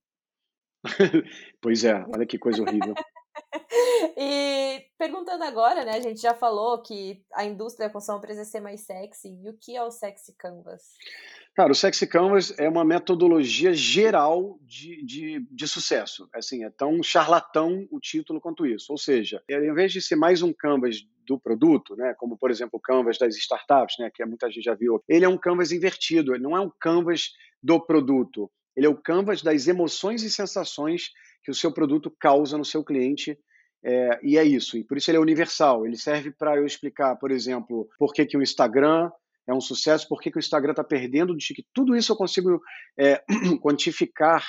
[1.63, 2.95] pois é, olha que coisa horrível.
[4.17, 5.93] e perguntando agora, né?
[5.93, 9.29] A gente já falou que a indústria da construção precisa ser mais sexy.
[9.29, 10.83] E o que é o sexy canvas?
[11.55, 16.29] Cara, o Sexy Canvas é uma metodologia geral de, de, de sucesso.
[16.35, 18.91] Assim, é tão charlatão o título quanto isso.
[18.91, 22.73] Ou seja, em vez de ser mais um canvas do produto, né, como por exemplo
[22.75, 26.35] o canvas das startups, né, que muita gente já viu, ele é um canvas invertido.
[26.35, 27.31] Ele não é um canvas
[27.63, 28.51] do produto.
[28.77, 31.13] Ele é o canvas das emoções e sensações
[31.45, 33.39] que o seu produto causa no seu cliente
[33.85, 34.77] é, e é isso.
[34.77, 35.87] E por isso ele é universal.
[35.87, 39.09] Ele serve para eu explicar, por exemplo, por que, que o Instagram
[39.47, 41.69] é um sucesso, por que, que o Instagram está perdendo de TikTok.
[41.75, 42.63] Tudo isso eu consigo
[42.99, 43.23] é,
[43.63, 44.45] quantificar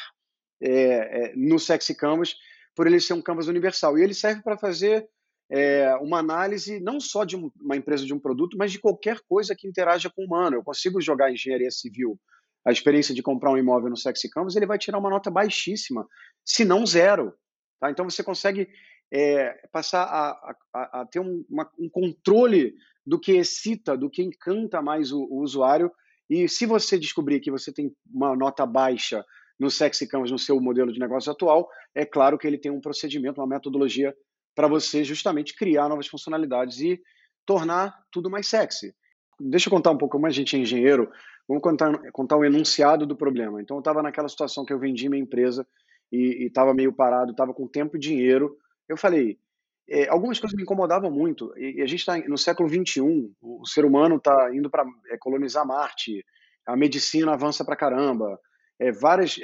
[0.61, 2.35] é, é, no Sexy Canvas
[2.75, 3.97] por ele ser um canvas universal.
[3.97, 5.07] E ele serve para fazer
[5.49, 9.55] é, uma análise não só de uma empresa de um produto, mas de qualquer coisa
[9.55, 10.57] que interaja com o humano.
[10.57, 12.19] Eu consigo jogar engenharia civil,
[12.65, 16.07] a experiência de comprar um imóvel no Sexy Canvas, ele vai tirar uma nota baixíssima,
[16.43, 17.33] se não zero.
[17.79, 17.91] Tá?
[17.91, 18.67] Então você consegue
[19.11, 22.73] é, passar a, a, a ter um, uma, um, controle
[23.05, 25.91] do que excita, do que encanta mais o, o, usuário.
[26.29, 29.23] E se você descobrir que você tem uma nota baixa
[29.59, 32.81] no Sexy Canvas, no seu modelo de negócio atual, é claro que ele tem um
[32.81, 34.13] procedimento, uma metodologia
[34.55, 36.99] para você justamente criar novas funcionalidades e
[37.45, 38.93] tornar tudo mais sexy.
[39.39, 41.09] Deixa eu contar um pouco como a gente é engenheiro.
[41.47, 43.61] Vamos contar, contar o enunciado do problema.
[43.61, 45.67] Então, eu estava naquela situação que eu vendi minha empresa
[46.11, 49.39] e estava meio parado, estava com tempo e dinheiro eu falei,
[49.87, 51.53] é, algumas coisas me incomodavam muito.
[51.57, 54.85] E, e a gente está no século XXI, o, o ser humano está indo para
[55.09, 56.25] é, colonizar Marte,
[56.65, 58.39] a medicina avança para caramba,
[58.79, 59.37] é, várias,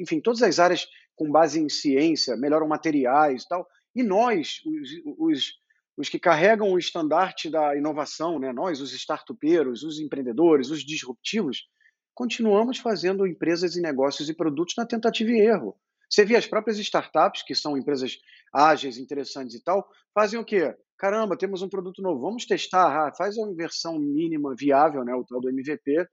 [0.00, 3.66] enfim, todas as áreas com base em ciência melhoram materiais e tal.
[3.94, 5.52] E nós, os, os,
[5.96, 11.68] os que carregam o estandarte da inovação, né, nós, os startupeiros, os empreendedores, os disruptivos,
[12.14, 15.76] continuamos fazendo empresas e negócios e produtos na tentativa e erro.
[16.08, 18.18] Você vê as próprias startups, que são empresas
[18.52, 20.74] ágeis, interessantes e tal, fazem o quê?
[20.96, 25.24] Caramba, temos um produto novo, vamos testar, ah, faz uma versão mínima viável, né, o
[25.24, 26.06] tal do MVP,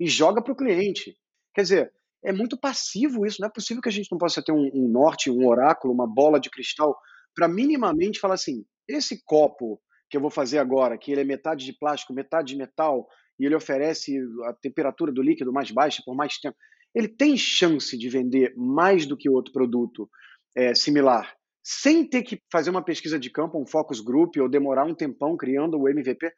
[0.00, 1.16] e joga para o cliente.
[1.54, 1.92] Quer dizer,
[2.24, 4.88] é muito passivo isso, não é possível que a gente não possa ter um, um
[4.88, 6.96] norte, um oráculo, uma bola de cristal,
[7.34, 9.80] para minimamente falar assim, esse copo
[10.10, 13.06] que eu vou fazer agora, que ele é metade de plástico, metade de metal,
[13.38, 16.56] e ele oferece a temperatura do líquido mais baixa por mais tempo
[16.94, 20.08] ele tem chance de vender mais do que outro produto
[20.54, 24.84] é, similar, sem ter que fazer uma pesquisa de campo, um focus group, ou demorar
[24.84, 26.30] um tempão criando o MVP.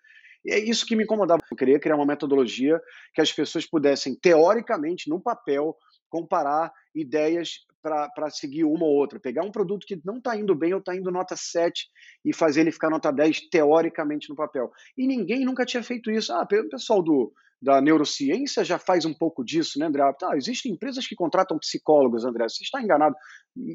[0.49, 1.42] É isso que me incomodava.
[1.51, 2.81] Eu queria criar uma metodologia
[3.12, 5.77] que as pessoas pudessem, teoricamente, no papel,
[6.09, 9.21] comparar ideias para seguir uma ou outra.
[9.21, 11.87] Pegar um produto que não está indo bem ou está indo nota 7
[12.25, 14.71] e fazer ele ficar nota 10 teoricamente no papel.
[14.97, 16.33] E ninguém nunca tinha feito isso.
[16.33, 20.03] Ah, o pessoal do, da neurociência já faz um pouco disso, né, André?
[20.03, 22.49] Ah, existem empresas que contratam psicólogos, André.
[22.49, 23.14] Você está enganado.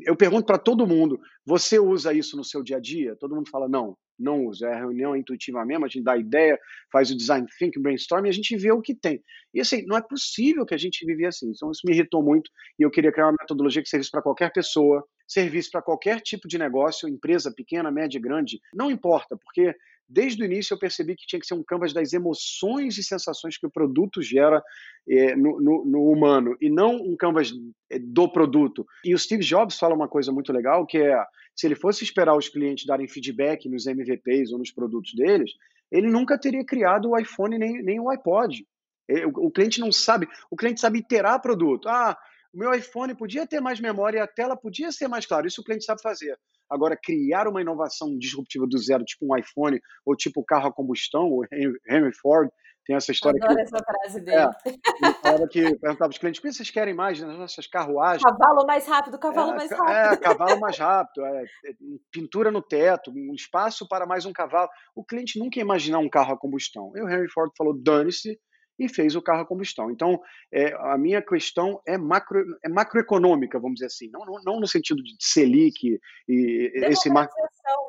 [0.05, 3.15] Eu pergunto para todo mundo: você usa isso no seu dia a dia?
[3.19, 4.67] Todo mundo fala: não, não usa.
[4.67, 6.57] É a reunião intuitiva mesmo, a gente dá ideia,
[6.91, 9.21] faz o design thinking, brainstorm e a gente vê o que tem.
[9.53, 11.49] E assim, não é possível que a gente vive assim.
[11.49, 14.51] Então isso me irritou muito e eu queria criar uma metodologia que servisse para qualquer
[14.53, 19.75] pessoa, servisse para qualquer tipo de negócio, empresa pequena, média, grande, não importa, porque
[20.11, 23.57] desde o início eu percebi que tinha que ser um canvas das emoções e sensações
[23.57, 24.61] que o produto gera
[25.07, 27.53] é, no, no, no, humano, e não um canvas
[27.89, 28.85] é, do produto.
[29.05, 31.23] E o Steve Jobs fala uma coisa muito legal, que é,
[31.55, 35.51] se ele fosse esperar os clientes darem feedback nos MVPs ou nos produtos deles,
[35.91, 38.65] ele nunca teria criado o iPhone nem, nem o iPod.
[39.09, 41.87] É, o, cliente não sabe, o cliente sabe iterar produto.
[41.89, 42.17] Ah,
[42.53, 45.47] o meu iPhone podia ter mais memória e a tela podia ser mais clara.
[45.47, 46.37] Isso o cliente sabe fazer.
[46.69, 51.27] Agora, criar uma inovação disruptiva do zero, tipo um iPhone ou tipo carro a combustão,
[51.29, 52.49] o Henry Ford
[52.85, 53.39] tem essa história.
[53.43, 54.37] Adoro que, essa frase dele.
[55.23, 58.23] É, que perguntava para os clientes: o que vocês querem mais nas nossas carruagens?
[58.23, 59.91] Cavalo mais rápido, cavalo é, mais rápido.
[59.91, 61.73] É, cavalo mais rápido, é, é,
[62.11, 64.69] pintura no teto, um espaço para mais um cavalo.
[64.95, 66.91] O cliente nunca ia imaginar um carro a combustão.
[66.95, 68.39] E o Henry Ford falou: dane-se,
[68.81, 69.91] e fez o carro a combustão.
[69.91, 70.19] Então,
[70.51, 74.67] é, a minha questão é, macro, é macroeconômica, vamos dizer assim, não, não, não no
[74.67, 77.35] sentido de Selic e esse macro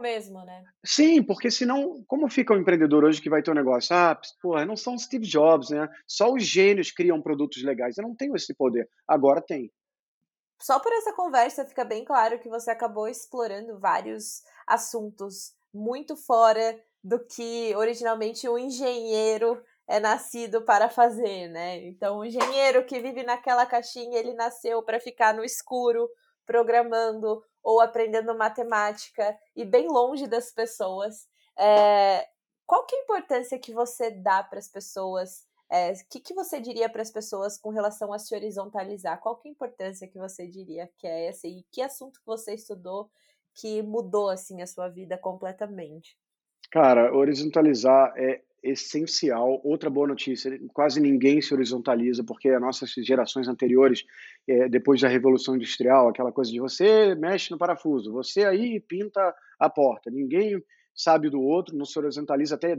[0.02, 0.64] mesmo, né?
[0.84, 3.94] Sim, porque senão, como fica o um empreendedor hoje que vai ter um negócio?
[3.94, 5.88] Ah, porra, não são Steve Jobs, né?
[6.06, 7.96] Só os gênios criam produtos legais.
[7.96, 8.88] Eu não tenho esse poder.
[9.06, 9.72] Agora tem.
[10.60, 16.78] Só por essa conversa fica bem claro que você acabou explorando vários assuntos muito fora
[17.02, 21.84] do que originalmente um engenheiro é nascido para fazer, né?
[21.84, 26.08] Então, o engenheiro que vive naquela caixinha, ele nasceu para ficar no escuro,
[26.46, 31.28] programando ou aprendendo matemática e bem longe das pessoas.
[31.58, 32.26] É,
[32.66, 35.42] qual que é a importância que você dá para as pessoas?
[35.70, 39.20] O é, que, que você diria para as pessoas com relação a se horizontalizar?
[39.20, 41.46] Qual que é a importância que você diria que é essa?
[41.46, 43.10] E que assunto que você estudou
[43.54, 46.16] que mudou assim a sua vida completamente?
[46.70, 49.60] Cara, horizontalizar é essencial.
[49.64, 54.04] Outra boa notícia: quase ninguém se horizontaliza, porque as nossas gerações anteriores,
[54.46, 59.34] é, depois da Revolução Industrial, aquela coisa de você mexe no parafuso, você aí pinta
[59.58, 60.10] a porta.
[60.10, 60.62] Ninguém
[60.94, 62.76] sabe do outro, não se horizontaliza até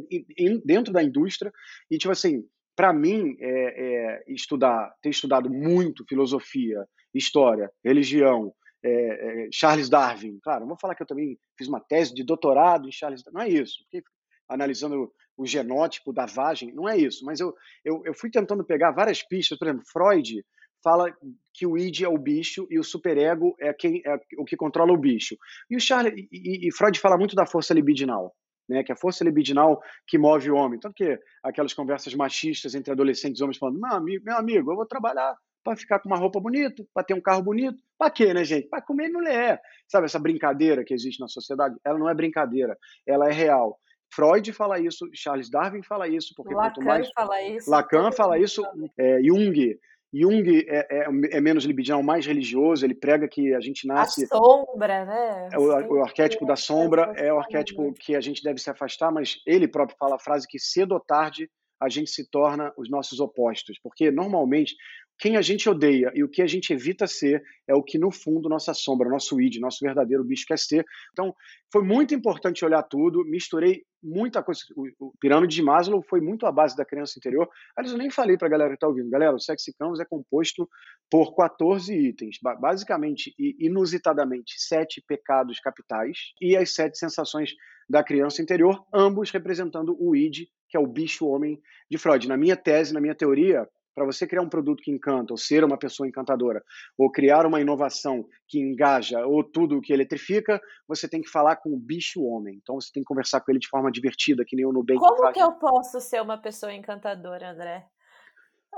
[0.63, 1.51] dentro da indústria.
[1.89, 2.43] E, tipo assim,
[2.75, 10.39] para mim, é, é, estudar, ter estudado muito filosofia, história, religião, é, é, Charles Darwin.
[10.41, 13.37] Claro, não vou falar que eu também fiz uma tese de doutorado em Charles Darwin,
[13.37, 13.83] não é isso.
[13.85, 14.03] Fiquei
[14.49, 17.25] analisando o genótipo da vagem, não é isso.
[17.25, 19.57] Mas eu, eu, eu fui tentando pegar várias pistas.
[19.57, 20.43] Por exemplo, Freud
[20.83, 21.11] fala
[21.53, 24.91] que o id é o bicho e o superego é quem é o que controla
[24.91, 25.37] o bicho.
[25.69, 28.35] E o Charles e, e Freud fala muito da força libidinal,
[28.67, 30.79] né, que é a força libidinal que move o homem.
[30.79, 34.75] Tanto que aquelas conversas machistas entre adolescentes e homens falando: "Meu amigo, meu amigo, eu
[34.75, 37.81] vou trabalhar para ficar com uma roupa bonita, para ter um carro bonito.
[37.97, 38.67] Para quê, né, gente?
[38.67, 39.61] Para comer mulher.
[39.87, 41.75] Sabe essa brincadeira que existe na sociedade?
[41.85, 43.79] Ela não é brincadeira, ela é real.
[44.15, 48.37] Freud fala isso, Charles Darwin fala isso, porque Lacan quanto mais fala isso, Lacan fala
[48.37, 48.63] isso,
[48.97, 49.77] é, Jung
[50.13, 52.85] Jung é, é, é, menos libidinal, mais religioso.
[52.85, 54.25] Ele prega que a gente nasce.
[54.25, 55.49] A sombra, né?
[55.51, 59.11] É o, o arquétipo da sombra é o arquétipo que a gente deve se afastar,
[59.11, 61.49] mas ele próprio fala a frase que cedo ou tarde
[61.81, 64.75] a gente se torna os nossos opostos, porque normalmente
[65.23, 68.11] quem a gente odeia e o que a gente evita ser é o que, no
[68.11, 70.85] fundo, nossa sombra, nosso id, nosso verdadeiro bicho quer ser.
[71.13, 71.33] Então,
[71.71, 74.59] foi muito importante olhar tudo, misturei muita coisa.
[74.99, 77.47] O, pirâmide de Maslow foi muito a base da criança interior.
[77.73, 79.09] Aliás, eu nem falei para a galera que está ouvindo.
[79.09, 80.69] Galera, o Sexy Canvas é composto
[81.09, 87.53] por 14 itens, basicamente e inusitadamente, sete pecados capitais e as sete sensações
[87.89, 92.27] da criança interior, ambos representando o id, que é o bicho homem de Freud.
[92.27, 95.63] Na minha tese, na minha teoria, para você criar um produto que encanta, ou ser
[95.63, 96.63] uma pessoa encantadora,
[96.97, 101.69] ou criar uma inovação que engaja, ou tudo que eletrifica, você tem que falar com
[101.69, 102.59] o bicho homem.
[102.61, 105.17] Então você tem que conversar com ele de forma divertida, que nem o Nubank Como
[105.17, 105.33] faz.
[105.33, 107.85] que eu posso ser uma pessoa encantadora, André?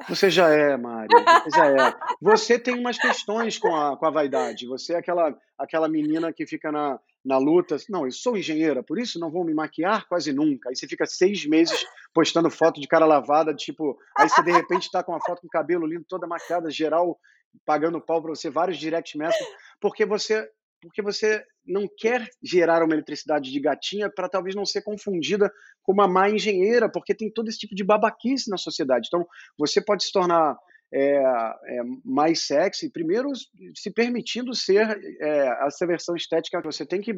[0.10, 1.08] Você já é, Mari.
[1.44, 1.94] Você já é.
[2.22, 4.68] Você tem umas questões com a, com a vaidade.
[4.68, 7.78] Você é aquela, aquela menina que fica na, na luta.
[7.90, 10.70] Não, eu sou engenheira, por isso não vou me maquiar quase nunca.
[10.70, 13.98] Aí você fica seis meses postando foto de cara lavada, tipo.
[14.18, 17.20] Aí você de repente está com uma foto com cabelo lindo, toda maquiada, geral
[17.66, 19.48] pagando pau para você, vários direct messages,
[19.80, 20.50] porque você
[20.82, 25.92] porque você não quer gerar uma eletricidade de gatinha para talvez não ser confundida com
[25.92, 29.08] uma má engenheira, porque tem todo esse tipo de babaquice na sociedade.
[29.08, 29.26] Então,
[29.58, 30.56] você pode se tornar
[30.94, 33.32] é, é, mais sexy, primeiro
[33.74, 36.62] se permitindo ser é, essa versão estética.
[36.62, 37.14] Você tem que,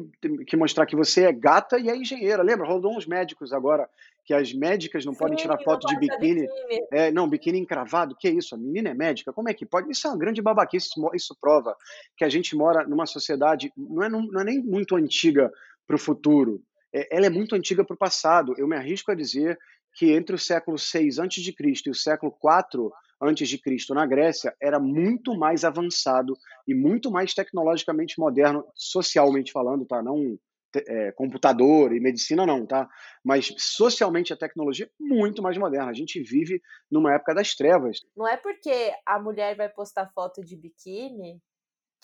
[0.46, 2.42] que mostrar que você é gata e é engenheira.
[2.42, 2.66] Lembra?
[2.66, 3.88] Rodou uns médicos agora
[4.24, 6.42] que as médicas não Sim, podem tirar foto de biquíni.
[6.42, 6.86] biquíni.
[6.92, 8.16] É, não, biquíni encravado.
[8.18, 8.54] Que é isso?
[8.54, 9.32] A menina é médica?
[9.32, 9.90] Como é que pode?
[9.90, 10.88] Isso é uma grande babaquice.
[11.14, 11.76] Isso prova
[12.16, 15.50] que a gente mora numa sociedade, não é, não é nem muito antiga
[15.86, 16.62] para o futuro.
[16.92, 18.54] É, ela é muito antiga para o passado.
[18.58, 19.58] Eu me arrisco a dizer
[19.98, 21.52] que entre o século 6 a.C.
[21.86, 27.10] e o século 4 antes de Cristo na Grécia era muito mais avançado e muito
[27.10, 30.00] mais tecnologicamente moderno, socialmente falando, tá?
[30.00, 30.38] Não
[30.86, 32.88] é, computador e medicina não, tá?
[33.24, 35.90] Mas socialmente a tecnologia é muito mais moderna.
[35.90, 37.98] A gente vive numa época das trevas.
[38.16, 41.42] Não é porque a mulher vai postar foto de biquíni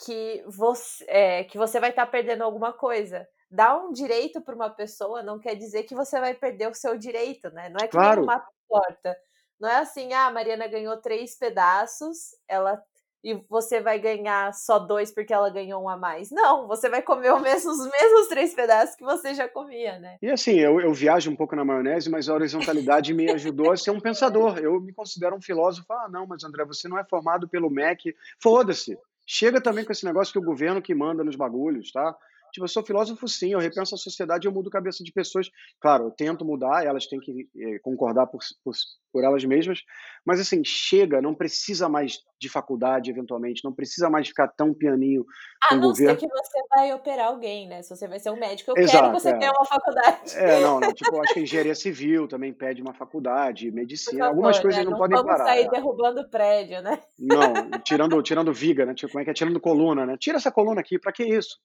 [0.05, 3.25] que você, é, que você vai estar tá perdendo alguma coisa.
[3.55, 6.97] Dar um direito para uma pessoa não quer dizer que você vai perder o seu
[6.97, 7.69] direito, né?
[7.69, 8.23] Não é que claro.
[8.23, 9.17] uma porta.
[9.59, 12.83] Não é assim, ah, a Mariana ganhou três pedaços, ela
[13.25, 16.29] e você vai ganhar só dois porque ela ganhou um a mais.
[16.29, 20.17] Não, você vai comer os mesmos, os mesmos três pedaços que você já comia, né?
[20.21, 23.77] E assim, eu, eu viajo um pouco na maionese, mas a horizontalidade me ajudou a
[23.77, 24.59] ser um pensador.
[24.59, 25.91] Eu me considero um filósofo.
[25.91, 28.15] Ah, não, mas André, você não é formado pelo MEC.
[28.39, 28.95] Foda-se.
[29.25, 32.15] Chega também com esse negócio que o governo que manda nos bagulhos, tá?
[32.55, 35.49] Tipo, eu sou filósofo sim, eu repenso a sociedade, eu mudo a cabeça de pessoas.
[35.81, 38.73] Claro, eu tento mudar, elas têm que é, concordar por, por,
[39.11, 39.81] por elas mesmas,
[40.25, 45.25] mas assim, chega, não precisa mais de faculdade, eventualmente, não precisa mais ficar tão pianinho
[45.69, 46.17] A não ser governo.
[46.17, 47.81] que você vai operar alguém, né?
[47.81, 49.37] Se você vai ser um médico, eu quero que Exato, você é.
[49.37, 50.35] tenha uma faculdade.
[50.35, 54.67] É, não, não, tipo, acho que engenharia civil também pede uma faculdade, medicina, algumas favor,
[54.69, 54.85] coisas né?
[54.85, 55.45] não Não podem vamos parar.
[55.45, 55.69] sair é.
[55.69, 57.01] derrubando prédio, né?
[57.19, 58.93] Não, tirando, tirando viga, né?
[58.93, 59.33] Tipo, como é que é?
[59.33, 60.15] Tirando coluna, né?
[60.17, 61.57] Tira essa coluna aqui, pra que isso?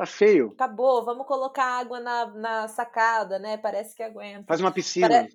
[0.00, 0.52] Tá feio.
[0.54, 3.58] Acabou, vamos colocar água na, na sacada, né?
[3.58, 4.46] Parece que aguenta.
[4.46, 5.28] Faz uma piscina na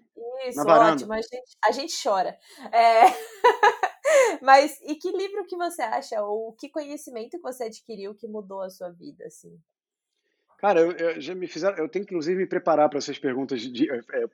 [0.48, 0.94] Isso, varanda.
[0.94, 1.14] ótimo.
[1.14, 2.36] A gente, a gente chora.
[2.72, 3.04] É...
[4.42, 8.60] Mas e que livro que você acha, ou que conhecimento que você adquiriu que mudou
[8.60, 9.56] a sua vida, assim?
[10.66, 13.62] Cara, eu, eu já me fizeram, eu tenho que inclusive me preparar para essas perguntas
[13.62, 14.26] de, é, é,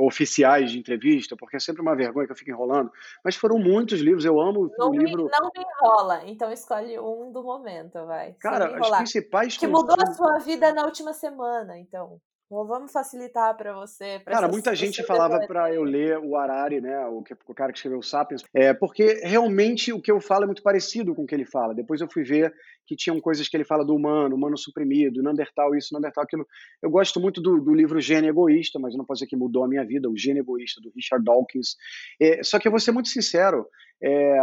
[0.00, 2.90] oficiais de entrevista, porque é sempre uma vergonha que eu fico enrolando.
[3.24, 5.30] Mas foram muitos livros, eu amo Não o me, livro.
[5.30, 8.98] não me enrola, então escolhe um do momento, vai, Cara, as enrolar.
[8.98, 12.20] principais Que mudou a sua vida na última semana, então.
[12.50, 16.80] Bom, Vamos facilitar para você, para Cara, muita gente falava para eu ler o Harari,
[16.80, 20.18] né, o, que- o cara que escreveu o Sapiens, é, porque realmente o que eu
[20.18, 21.74] falo é muito parecido com o que ele fala.
[21.74, 22.54] Depois eu fui ver
[22.86, 26.46] que tinham coisas que ele fala do humano, humano suprimido, Neandertal isso, Neandertal aquilo.
[26.82, 29.68] Eu gosto muito do, do livro Gênio Egoísta, mas não posso dizer que mudou a
[29.68, 31.76] minha vida, o Gênio Egoísta, do Richard Dawkins.
[32.20, 33.66] É, só que eu vou ser muito sincero,
[34.02, 34.38] é,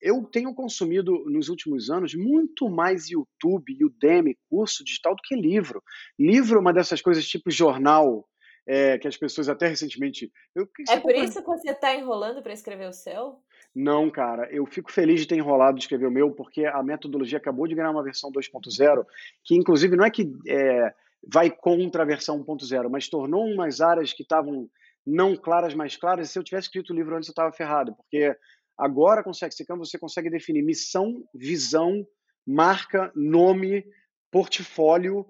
[0.00, 5.82] eu tenho consumido nos últimos anos muito mais YouTube, Udemy, curso digital do que livro.
[6.18, 8.26] Livro é uma dessas coisas tipo jornal,
[8.66, 10.30] é, que as pessoas até recentemente.
[10.54, 13.38] Eu, É por compra- isso que você está enrolando para escrever o seu?
[13.74, 17.38] Não, cara, eu fico feliz de ter enrolado de escrever o meu, porque a metodologia
[17.38, 19.04] acabou de ganhar uma versão 2.0,
[19.44, 20.92] que inclusive não é que é,
[21.32, 24.68] vai contra a versão 1.0, mas tornou umas áreas que estavam
[25.06, 26.28] não claras mais claras.
[26.28, 28.36] E se eu tivesse escrito o livro antes, eu estava ferrado, porque
[28.80, 32.06] agora com o Sexicam você consegue definir missão, visão,
[32.46, 33.84] marca, nome,
[34.30, 35.26] portfólio,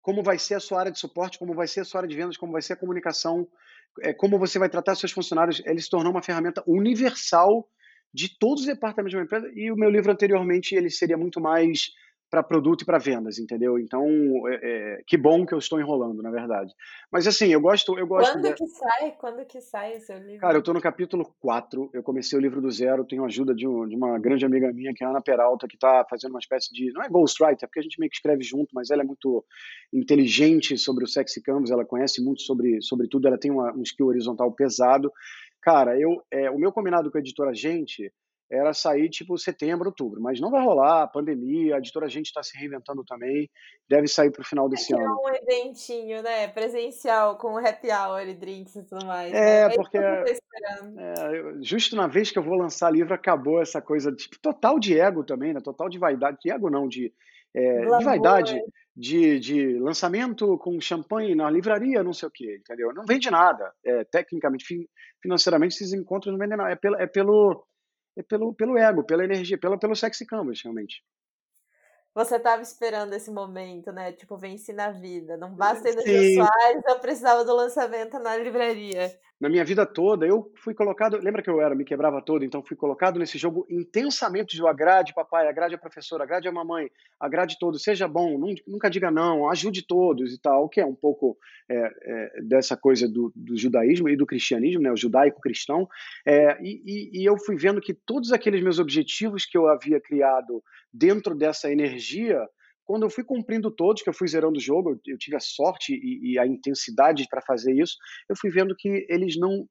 [0.00, 2.16] como vai ser a sua área de suporte, como vai ser a sua área de
[2.16, 3.46] vendas, como vai ser a comunicação,
[4.02, 5.60] é, como você vai tratar seus funcionários.
[5.64, 7.68] Ele se tornou uma ferramenta universal
[8.14, 9.50] de todos os departamentos de uma empresa.
[9.54, 11.90] E o meu livro anteriormente ele seria muito mais
[12.30, 13.78] para produto e para vendas, entendeu?
[13.78, 14.04] Então,
[14.48, 16.72] é, é, que bom que eu estou enrolando, na verdade.
[17.10, 18.32] Mas assim, eu gosto, eu gosto.
[18.32, 19.10] Quando de- que sai?
[19.12, 20.40] Quando que sai o seu livro?
[20.40, 23.54] Cara, eu estou no capítulo 4, eu comecei o livro do zero, tenho a ajuda
[23.54, 26.32] de, um- de uma grande amiga minha, que é a Ana Peralta, que está fazendo
[26.32, 26.92] uma espécie de.
[26.92, 29.44] Não é ghostwriter, porque a gente meio que escreve junto, mas ela é muito
[29.92, 33.82] inteligente sobre o sexy canvas, ela conhece muito sobre, sobre tudo, ela tem uma, um
[33.82, 35.12] skill horizontal pesado.
[35.62, 38.12] Cara, eu, é, o meu combinado com a editora Gente
[38.50, 42.56] era sair tipo setembro, outubro, mas não vai rolar, pandemia, a editora Gente está se
[42.56, 43.50] reinventando também,
[43.88, 45.20] deve sair para o final desse É ano.
[45.22, 46.46] um eventinho, né?
[46.48, 49.32] Presencial, com happy hour e drinks e tudo mais.
[49.32, 49.74] É, né?
[49.74, 49.98] porque-.
[49.98, 50.24] É,
[51.60, 55.24] justo na vez que eu vou lançar livro, acabou essa coisa tipo, total de ego
[55.24, 55.60] também, né?
[55.60, 57.12] Total de vaidade, de ego não, de,
[57.54, 58.60] é, de vaidade,
[58.96, 62.94] de, de lançamento com champanhe na livraria, não sei o quê, entendeu?
[62.94, 64.88] Não vende nada, é, tecnicamente, fin-
[65.20, 67.66] financeiramente, esses encontros não vendem nada, é pelo, é pelo,
[68.16, 71.02] é pelo, pelo ego, pela energia, pelo, pelo sexy canvas, realmente.
[72.16, 74.10] Você tava esperando esse momento, né?
[74.10, 75.36] Tipo, venci na vida.
[75.36, 76.00] Não basta ir no.
[76.00, 79.12] Soares, eu precisava do lançamento na livraria.
[79.38, 81.18] Na minha vida toda, eu fui colocado.
[81.18, 85.12] Lembra que eu era, me quebrava todo, então fui colocado nesse jogo intensamente de agrade
[85.12, 89.50] papai, agrade a professora, agrade a mamãe, agrade todos, seja bom, nun- nunca diga não,
[89.50, 91.36] ajude todos e tal, que é um pouco
[91.70, 95.86] é, é, dessa coisa do, do judaísmo e do cristianismo, né, o judaico-cristão.
[96.26, 100.00] É, e, e- e eu fui vendo que todos aqueles meus objetivos que eu havia
[100.00, 100.64] criado
[100.96, 102.40] dentro dessa energia
[102.86, 105.40] quando eu fui cumprindo todos, que eu fui zerando o jogo, eu, eu tive a
[105.40, 107.96] sorte e, e a intensidade para fazer isso,
[108.28, 109.68] eu fui vendo que eles não.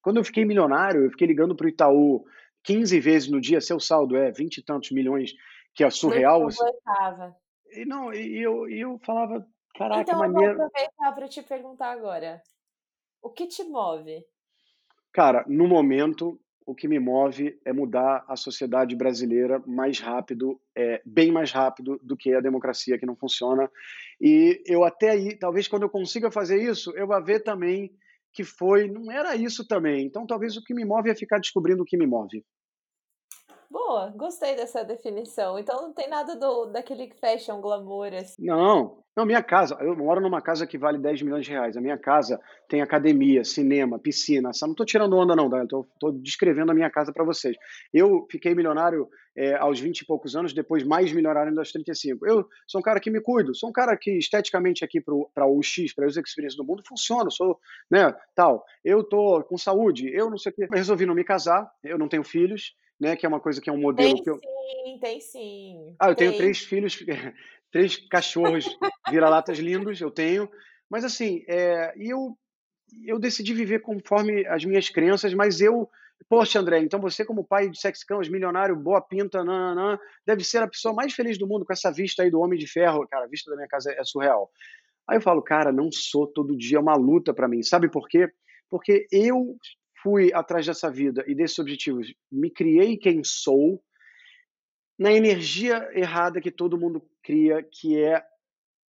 [0.00, 2.24] Quando eu fiquei milionário, eu fiquei ligando para o Itaú
[2.62, 5.32] 15 vezes no dia, seu saldo é 20 e tantos milhões,
[5.74, 6.40] que é surreal.
[6.40, 7.36] Não assim, completava.
[7.72, 9.44] e não, e eu, e eu falava,
[9.76, 10.62] caraca, Então, eu vou maneiro.
[10.62, 12.40] aproveitar para te perguntar agora.
[13.20, 14.24] O que te move?
[15.12, 21.00] Cara, no momento, o que me move é mudar a sociedade brasileira mais rápido, é,
[21.06, 23.70] bem mais rápido do que a democracia que não funciona.
[24.20, 27.92] E eu até aí, talvez quando eu consiga fazer isso, eu vou ver também
[28.32, 30.04] que foi, não era isso também.
[30.04, 32.44] Então, talvez o que me move é ficar descobrindo o que me move.
[33.70, 35.58] Boa, gostei dessa definição.
[35.58, 38.44] Então não tem nada do, daquele fashion glamour, assim.
[38.44, 41.74] Não, não, minha casa, eu moro numa casa que vale 10 milhões de reais.
[41.74, 44.50] A minha casa tem academia, cinema, piscina.
[44.60, 45.62] Não estou tirando onda, não, tá?
[45.62, 47.56] Estou descrevendo a minha casa para vocês.
[47.94, 52.26] Eu fiquei milionário é, aos 20 e poucos anos, depois mais milionário ainda aos 35.
[52.26, 55.14] Eu sou um cara que me cuido, sou um cara que esteticamente aqui para
[55.46, 57.58] o UX, para as experiências do mundo, funciona, sou,
[57.90, 58.66] né, tal.
[58.84, 60.66] Eu tô com saúde, eu não sei o quê.
[60.70, 63.68] Eu resolvi não me casar, eu não tenho filhos, né, que é uma coisa que
[63.68, 64.40] é um modelo Tem que eu...
[64.40, 65.96] sim, tem sim.
[66.00, 66.38] Ah, eu tenho Tem.
[66.38, 66.98] três filhos,
[67.70, 68.64] três cachorros
[69.10, 70.50] vira-latas lindos, eu tenho.
[70.90, 72.36] Mas assim, é, eu,
[73.04, 75.88] eu decidi viver conforme as minhas crenças, mas eu
[76.28, 80.66] Poxa, André, então você, como pai de Sex milionário, boa pinta, nananã, deve ser a
[80.66, 83.06] pessoa mais feliz do mundo com essa vista aí do Homem de Ferro.
[83.06, 84.50] Cara, a vista da minha casa é surreal.
[85.08, 87.62] Aí eu falo, cara, não sou todo dia é uma luta para mim.
[87.62, 88.28] Sabe por quê?
[88.68, 89.56] Porque eu
[90.06, 93.82] fui atrás dessa vida e desses objetivos, me criei quem sou
[94.96, 98.24] na energia errada que todo mundo cria, que é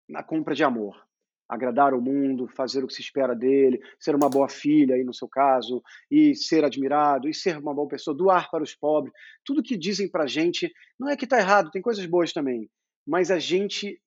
[0.07, 0.95] na compra de amor.
[1.49, 5.11] Agradar o mundo, fazer o que se espera dele, ser uma boa filha, aí no
[5.13, 9.11] seu caso, e ser admirado, e ser uma boa pessoa, doar para os pobres.
[9.43, 12.69] Tudo que dizem para a gente, não é que está errado, tem coisas boas também.
[13.07, 13.99] Mas a gente,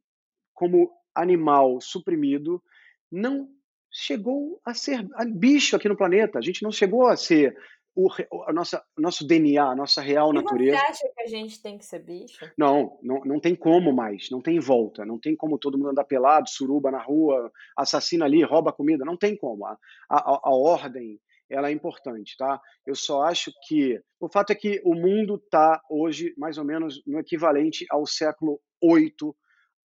[0.55, 2.63] como animal suprimido,
[3.11, 3.49] não
[3.91, 6.39] chegou a ser bicho aqui no planeta.
[6.39, 7.57] A gente não chegou a ser
[7.95, 8.09] o,
[8.47, 10.77] a nossa, nosso DNA, a nossa real e natureza.
[10.77, 12.51] Você acha que a gente tem que ser bicho?
[12.57, 16.05] Não, não, não tem como mais, não tem volta, não tem como todo mundo andar
[16.05, 19.67] pelado, suruba na rua, assassina ali, rouba comida, não tem como.
[19.67, 19.77] A,
[20.09, 22.61] a, a ordem, ela é importante, tá?
[22.87, 27.03] Eu só acho que o fato é que o mundo está hoje mais ou menos
[27.07, 29.35] no equivalente ao século 8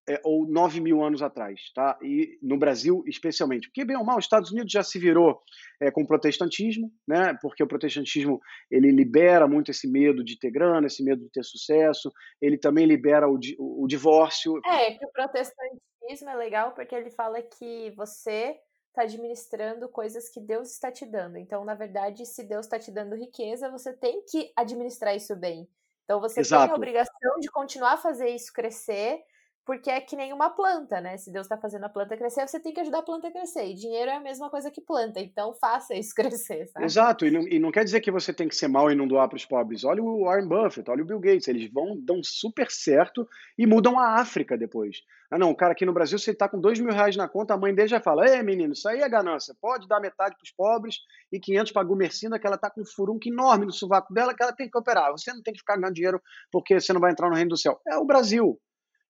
[0.07, 1.97] é, ou 9 mil anos atrás, tá?
[2.01, 3.67] E no Brasil, especialmente.
[3.67, 5.41] Porque, bem ou mal, os Estados Unidos já se virou
[5.81, 7.37] é, com o protestantismo, né?
[7.41, 8.39] Porque o protestantismo,
[8.69, 12.85] ele libera muito esse medo de ter grana, esse medo de ter sucesso, ele também
[12.85, 14.59] libera o, o, o divórcio.
[14.65, 18.55] É, que o protestantismo é legal porque ele fala que você
[18.89, 21.37] está administrando coisas que Deus está te dando.
[21.37, 25.67] Então, na verdade, se Deus está te dando riqueza, você tem que administrar isso bem.
[26.05, 26.65] Então, você Exato.
[26.65, 29.19] tem a obrigação de continuar a fazer isso crescer
[29.65, 31.17] porque é que nem uma planta, né?
[31.17, 33.65] Se Deus está fazendo a planta crescer, você tem que ajudar a planta a crescer.
[33.65, 36.85] E dinheiro é a mesma coisa que planta, então faça isso crescer, sabe?
[36.85, 39.07] Exato, e não, e não quer dizer que você tem que ser mal e não
[39.07, 39.83] doar para os pobres.
[39.83, 43.99] Olha o Warren Buffett, olha o Bill Gates, eles vão, dão super certo e mudam
[43.99, 44.97] a África depois.
[45.31, 47.55] Ah, não, o cara aqui no Brasil, ele está com dois mil reais na conta,
[47.55, 50.43] a mãe dele já fala: Ei, menino, isso aí é ganância, pode dar metade para
[50.43, 50.97] os pobres
[51.31, 54.35] e 500 para a Gumercina, que ela está com um furunco enorme no sovaco dela,
[54.35, 55.11] que ela tem que operar.
[55.11, 57.57] Você não tem que ficar ganhando dinheiro porque você não vai entrar no reino do
[57.57, 57.79] céu.
[57.87, 58.59] É o Brasil.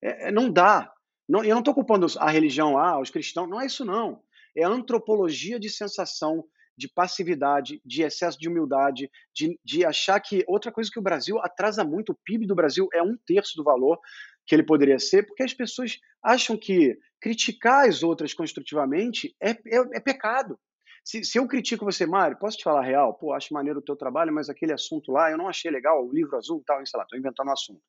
[0.05, 0.93] É, é, não dá.
[1.27, 4.21] Não, eu não estou culpando a religião, ah, os cristãos, não é isso não.
[4.55, 6.45] É a antropologia de sensação,
[6.77, 11.39] de passividade, de excesso de humildade, de, de achar que outra coisa que o Brasil
[11.39, 13.99] atrasa muito, o PIB do Brasil é um terço do valor
[14.45, 19.97] que ele poderia ser, porque as pessoas acham que criticar as outras construtivamente é, é,
[19.97, 20.59] é pecado.
[21.05, 23.13] Se, se, eu critico você, Mário, posso te falar real?
[23.13, 26.11] Pô, acho maneiro o teu trabalho, mas aquele assunto lá eu não achei legal, o
[26.11, 27.81] livro azul tal, sei lá, tô inventando um assunto.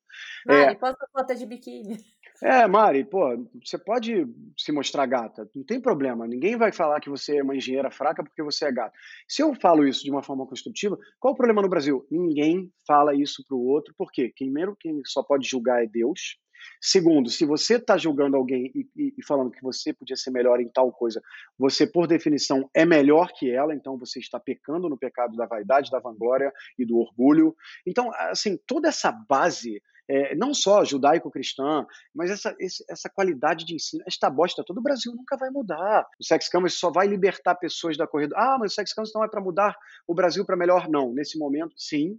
[0.45, 1.97] Mari, é, posta foto de biquíni.
[2.43, 6.27] É, Mari, pô, você pode se mostrar gata, não tem problema.
[6.27, 8.93] Ninguém vai falar que você é uma engenheira fraca porque você é gata.
[9.27, 12.05] Se eu falo isso de uma forma construtiva, qual o problema no Brasil?
[12.11, 14.31] Ninguém fala isso para o outro, por quê?
[14.37, 16.37] Primeiro, quem só pode julgar é Deus.
[16.81, 20.59] Segundo, se você está julgando alguém e, e, e, falando que você podia ser melhor
[20.59, 21.21] em tal coisa,
[21.57, 25.91] você, por definição, é melhor que ela, então você está pecando no pecado da vaidade,
[25.91, 27.55] da vanglória e do orgulho.
[27.85, 31.85] Então, assim, toda essa base é, não só judaico-cristã,
[32.15, 32.55] mas essa,
[32.89, 36.07] essa qualidade de ensino, esta bosta, todo o Brasil nunca vai mudar.
[36.19, 38.33] O Sex Campus só vai libertar pessoas da corrida.
[38.37, 39.75] Ah, mas o Sex Campus não é para mudar
[40.07, 40.87] o Brasil para melhor.
[40.87, 42.17] Não, nesse momento, sim,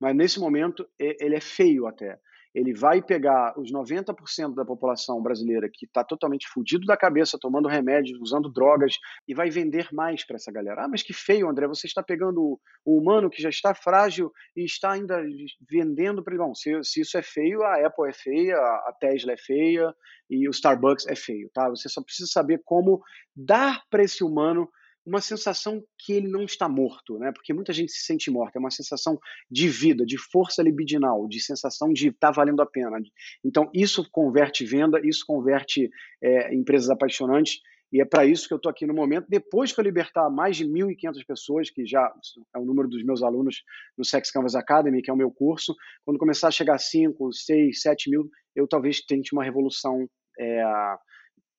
[0.00, 2.18] mas nesse momento ele é feio até
[2.54, 7.68] ele vai pegar os 90% da população brasileira que está totalmente fudido da cabeça, tomando
[7.68, 8.96] remédios, usando drogas,
[9.26, 10.84] e vai vender mais para essa galera.
[10.84, 14.64] Ah, mas que feio, André, você está pegando o humano que já está frágil e
[14.64, 15.22] está ainda
[15.68, 16.42] vendendo para ele.
[16.42, 19.94] Bom, se, se isso é feio, a Apple é feia, a Tesla é feia
[20.28, 21.68] e o Starbucks é feio, tá?
[21.68, 23.00] Você só precisa saber como
[23.34, 24.68] dar para esse humano
[25.04, 27.32] uma sensação que ele não está morto, né?
[27.32, 29.18] Porque muita gente se sente morta, é uma sensação
[29.50, 32.98] de vida, de força libidinal, de sensação de tá valendo a pena.
[33.44, 35.90] Então, isso converte venda, isso converte
[36.22, 37.60] é, empresas apaixonantes,
[37.92, 39.26] e é para isso que eu estou aqui no momento.
[39.28, 42.12] Depois que eu libertar mais de 1.500 pessoas, que já
[42.54, 43.64] é o número dos meus alunos
[43.98, 45.74] no Sex Canvas Academy, que é o meu curso,
[46.04, 50.62] quando começar a chegar a 5, 6, 7 mil, eu talvez tente uma revolução é,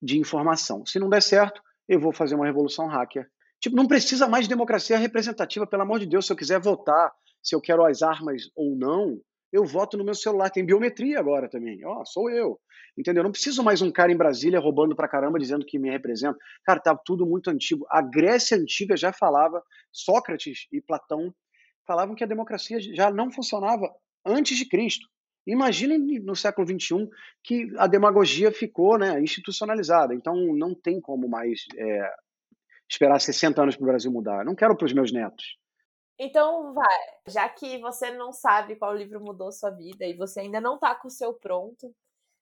[0.01, 0.85] de informação.
[0.85, 1.61] Se não der certo,
[1.91, 3.27] eu vou fazer uma revolução hacker.
[3.59, 6.25] Tipo, não precisa mais de democracia representativa, pelo amor de Deus.
[6.25, 7.11] Se eu quiser votar,
[7.43, 9.19] se eu quero as armas ou não,
[9.51, 10.49] eu voto no meu celular.
[10.49, 11.83] Tem biometria agora também.
[11.85, 12.57] Ó, oh, sou eu.
[12.97, 13.23] Entendeu?
[13.23, 16.37] Não preciso mais um cara em Brasília roubando pra caramba, dizendo que me representa.
[16.63, 17.85] Cara, tá tudo muito antigo.
[17.89, 19.61] A Grécia antiga já falava,
[19.91, 21.33] Sócrates e Platão
[21.85, 23.93] falavam que a democracia já não funcionava
[24.25, 25.09] antes de Cristo.
[25.45, 27.09] Imagine no século XXI
[27.43, 30.13] que a demagogia ficou né, institucionalizada.
[30.13, 32.13] Então não tem como mais é,
[32.89, 34.45] esperar 60 anos para o Brasil mudar.
[34.45, 35.57] não quero para os meus netos.
[36.19, 36.99] Então, vai.
[37.27, 40.93] Já que você não sabe qual livro mudou sua vida e você ainda não está
[40.93, 41.91] com o seu pronto,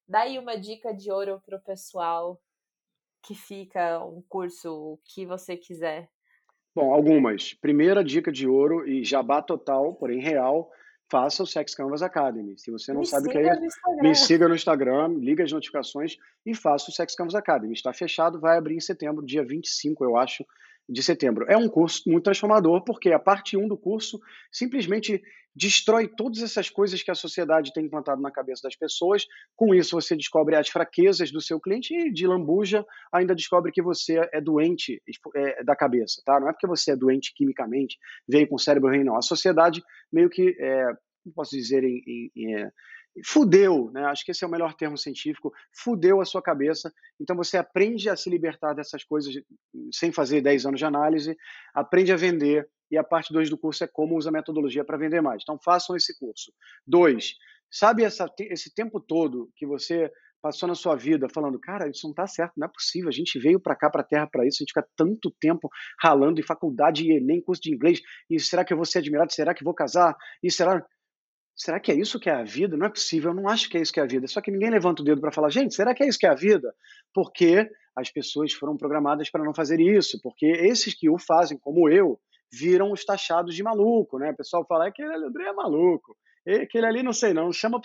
[0.09, 2.41] Dá aí uma dica de ouro pro pessoal
[3.21, 6.09] que fica um curso que você quiser.
[6.73, 7.53] Bom, algumas.
[7.53, 10.71] Primeira dica de ouro e jabá total, porém real,
[11.09, 12.57] faça o Sex Canvas Academy.
[12.57, 15.51] Se você não me sabe o que é isso, me siga no Instagram, liga as
[15.51, 17.73] notificações e faça o Sex Canvas Academy.
[17.73, 20.45] Está fechado, vai abrir em setembro, dia 25, eu acho,
[20.89, 21.45] de setembro.
[21.47, 24.19] É um curso muito transformador, porque a parte 1 do curso
[24.51, 25.21] simplesmente
[25.55, 29.25] destrói todas essas coisas que a sociedade tem implantado na cabeça das pessoas.
[29.55, 33.81] Com isso, você descobre as fraquezas do seu cliente e, de lambuja, ainda descobre que
[33.81, 35.01] você é doente
[35.35, 36.39] é, da cabeça, tá?
[36.39, 39.17] Não é porque você é doente quimicamente, veio com o cérebro ruim, não.
[39.17, 40.85] A sociedade meio que, é,
[41.23, 42.71] como posso dizer em, em, em é,
[43.25, 44.05] fudeu, né?
[44.05, 46.91] Acho que esse é o melhor termo científico, fudeu a sua cabeça.
[47.19, 49.33] Então você aprende a se libertar dessas coisas
[49.91, 51.35] sem fazer 10 anos de análise,
[51.73, 54.97] aprende a vender, e a parte 2 do curso é como usa a metodologia para
[54.97, 55.43] vender mais.
[55.43, 56.51] Então façam esse curso.
[56.85, 57.35] Dois,
[57.69, 62.11] sabe essa, esse tempo todo que você passou na sua vida falando, cara, isso não
[62.11, 64.57] está certo, não é possível, a gente veio para cá, para a Terra, para isso,
[64.57, 65.69] a gente fica tanto tempo
[66.01, 69.33] ralando em faculdade, e Enem, curso de inglês, e será que eu vou ser admirado,
[69.33, 70.85] será que vou casar, e será
[71.59, 72.77] será que é isso que é a vida?
[72.77, 74.25] Não é possível, eu não acho que é isso que é a vida.
[74.27, 76.29] Só que ninguém levanta o dedo para falar, gente, será que é isso que é
[76.29, 76.73] a vida?
[77.13, 81.89] Porque as pessoas foram programadas para não fazer isso, porque esses que o fazem, como
[81.89, 82.17] eu,
[82.51, 84.31] viram os taxados de maluco, né?
[84.31, 86.15] O pessoal fala, é que aquele André é maluco,
[86.47, 87.79] aquele ali não sei não, não chama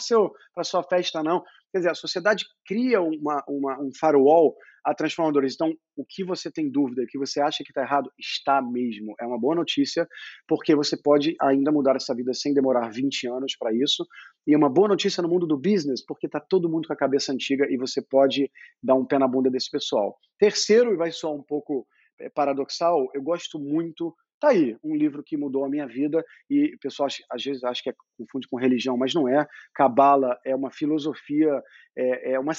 [0.54, 1.42] para sua festa não.
[1.72, 4.54] Quer dizer, a sociedade cria uma, uma, um firewall
[4.84, 5.54] a transformadores.
[5.54, 9.14] Então, o que você tem dúvida, o que você acha que está errado, está mesmo.
[9.18, 10.06] É uma boa notícia,
[10.46, 14.06] porque você pode ainda mudar essa vida sem demorar 20 anos para isso.
[14.46, 16.96] E é uma boa notícia no mundo do business, porque está todo mundo com a
[16.96, 18.50] cabeça antiga e você pode
[18.82, 20.16] dar um pé na bunda desse pessoal.
[20.38, 21.86] Terceiro, e vai soar um pouco
[22.20, 24.14] eh, paradoxal, eu gosto muito
[24.44, 27.82] Tá aí, um livro que mudou a minha vida e o pessoal às vezes acha
[27.82, 29.48] que é, confunde com religião, mas não é.
[29.74, 31.62] Cabala é uma filosofia,
[31.96, 32.52] é, é, uma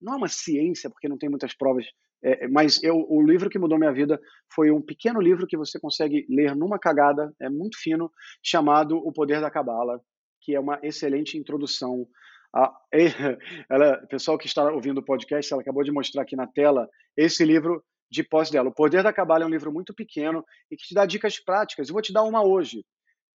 [0.00, 1.84] não é uma ciência porque não tem muitas provas,
[2.22, 4.20] é, é, mas eu, o livro que mudou minha vida
[4.54, 8.08] foi um pequeno livro que você consegue ler numa cagada, é muito fino,
[8.40, 10.00] chamado O Poder da Cabala,
[10.42, 12.06] que é uma excelente introdução
[12.54, 12.72] a,
[13.68, 17.44] ela, pessoal que está ouvindo o podcast, ela acabou de mostrar aqui na tela esse
[17.44, 17.82] livro
[18.12, 18.68] de posse dela.
[18.68, 21.88] O Poder da Cabala é um livro muito pequeno e que te dá dicas práticas.
[21.88, 22.84] Eu vou te dar uma hoje.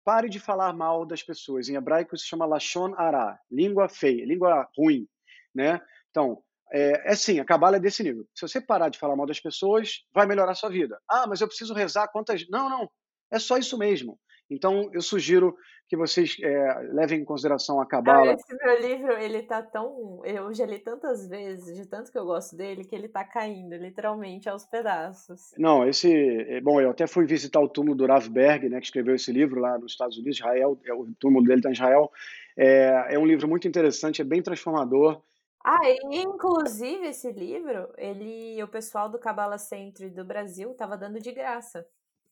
[0.05, 1.67] Pare de falar mal das pessoas.
[1.67, 5.07] Em hebraico se chama Lashon Ara, língua feia, língua ruim,
[5.53, 5.81] né?
[6.11, 8.23] Então, é, é a cabala é desse nível.
[8.35, 11.01] Se você parar de falar mal das pessoas, vai melhorar a sua vida.
[11.09, 12.47] Ah, mas eu preciso rezar quantas...
[12.47, 12.87] Não, não.
[13.31, 14.19] É só isso mesmo.
[14.49, 18.33] Então, eu sugiro que vocês é, levem em consideração a Cabala.
[18.33, 20.21] esse meu livro, ele tá tão.
[20.25, 23.75] Eu já li tantas vezes, de tanto que eu gosto dele, que ele tá caindo,
[23.75, 25.51] literalmente, aos pedaços.
[25.57, 26.11] Não, esse.
[26.49, 29.31] É, bom, eu até fui visitar o túmulo do Rav Berg, né, que escreveu esse
[29.31, 32.11] livro lá nos Estados Unidos, Israel, é, o túmulo dele está em Israel.
[32.57, 35.21] É, é um livro muito interessante, é bem transformador.
[35.63, 41.19] Ah, e inclusive esse livro, ele, o pessoal do Cabala Centro do Brasil estava dando
[41.19, 41.85] de graça.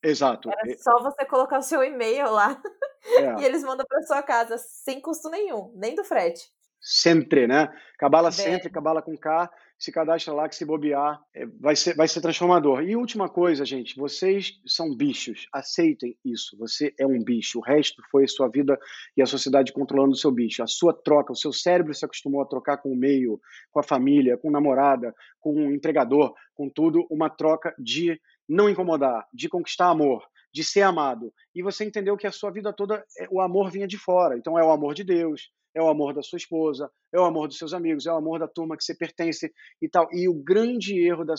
[0.05, 0.49] Exato.
[0.49, 2.61] Era só você colocar o seu e-mail lá
[3.17, 3.41] é.
[3.41, 6.43] e eles mandam para sua casa sem custo nenhum, nem do frete.
[6.79, 7.73] Sempre, né?
[7.97, 12.07] Cabala sempre, cabala com K, se cadastra lá que se bobear, é, vai ser, vai
[12.07, 12.83] ser transformador.
[12.83, 16.55] E última coisa, gente, vocês são bichos, aceitem isso.
[16.59, 18.77] Você é um bicho, o resto foi a sua vida
[19.17, 20.61] e a sociedade controlando o seu bicho.
[20.61, 23.39] A sua troca, o seu cérebro se acostumou a trocar com o meio,
[23.71, 28.69] com a família, com a namorada, com o empregador, com tudo, uma troca de não
[28.69, 30.23] incomodar, de conquistar amor,
[30.53, 31.33] de ser amado.
[31.53, 34.37] E você entendeu que a sua vida toda é, o amor vinha de fora.
[34.37, 37.47] Então é o amor de Deus, é o amor da sua esposa, é o amor
[37.47, 40.07] dos seus amigos, é o amor da turma que você pertence e tal.
[40.11, 41.35] E o grande erro da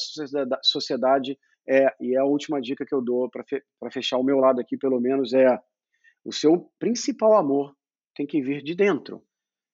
[0.63, 1.39] sociedade
[1.69, 4.77] é, e é a última dica que eu dou para fechar o meu lado aqui,
[4.77, 5.59] pelo menos, é
[6.25, 7.75] o seu principal amor
[8.15, 9.23] tem que vir de dentro.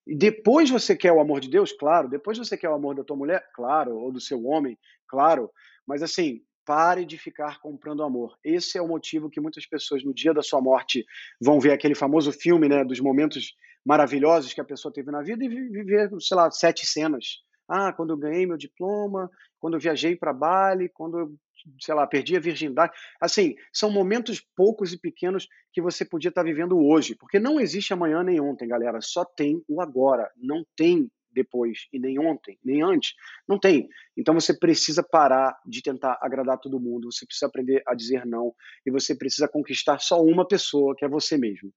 [0.06, 2.08] E depois você quer o amor de Deus, claro.
[2.08, 3.96] Depois você quer o amor da tua mulher, claro.
[3.96, 4.76] Ou do seu homem,
[5.06, 5.50] claro.
[5.86, 8.38] Mas assim, Pare de ficar comprando amor.
[8.44, 11.04] Esse é o motivo que muitas pessoas no dia da sua morte
[11.40, 13.54] vão ver aquele famoso filme, né, dos momentos
[13.84, 17.42] maravilhosos que a pessoa teve na vida e viver, sei lá, sete cenas.
[17.68, 21.34] Ah, quando eu ganhei meu diploma, quando eu viajei para Bali, quando eu,
[21.80, 22.92] sei lá, perdi a virgindade.
[23.20, 27.92] Assim, são momentos poucos e pequenos que você podia estar vivendo hoje, porque não existe
[27.92, 29.00] amanhã nem ontem, galera.
[29.00, 30.30] Só tem o agora.
[30.36, 33.14] Não tem depois e nem ontem, nem antes.
[33.48, 33.88] Não tem.
[34.16, 38.54] Então você precisa parar de tentar agradar todo mundo, você precisa aprender a dizer não
[38.86, 41.72] e você precisa conquistar só uma pessoa, que é você mesmo.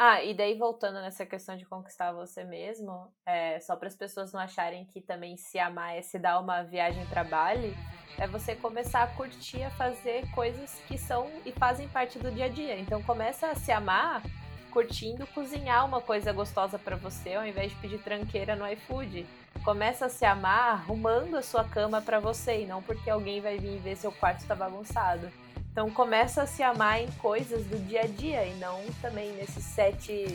[0.00, 4.32] Ah, e daí voltando nessa questão de conquistar você mesmo, é, só para as pessoas
[4.32, 7.74] não acharem que também se amar é se dar uma viagem para Bali,
[8.16, 12.44] é você começar a curtir, a fazer coisas que são e fazem parte do dia
[12.44, 12.78] a dia.
[12.78, 14.22] Então começa a se amar
[14.68, 19.26] curtindo cozinhar uma coisa gostosa para você, ao invés de pedir tranqueira no iFood.
[19.64, 23.58] Começa a se amar arrumando a sua cama para você e não porque alguém vai
[23.58, 25.28] vir ver seu quarto está bagunçado.
[25.72, 29.64] Então começa a se amar em coisas do dia a dia e não também nesses
[29.64, 30.32] sete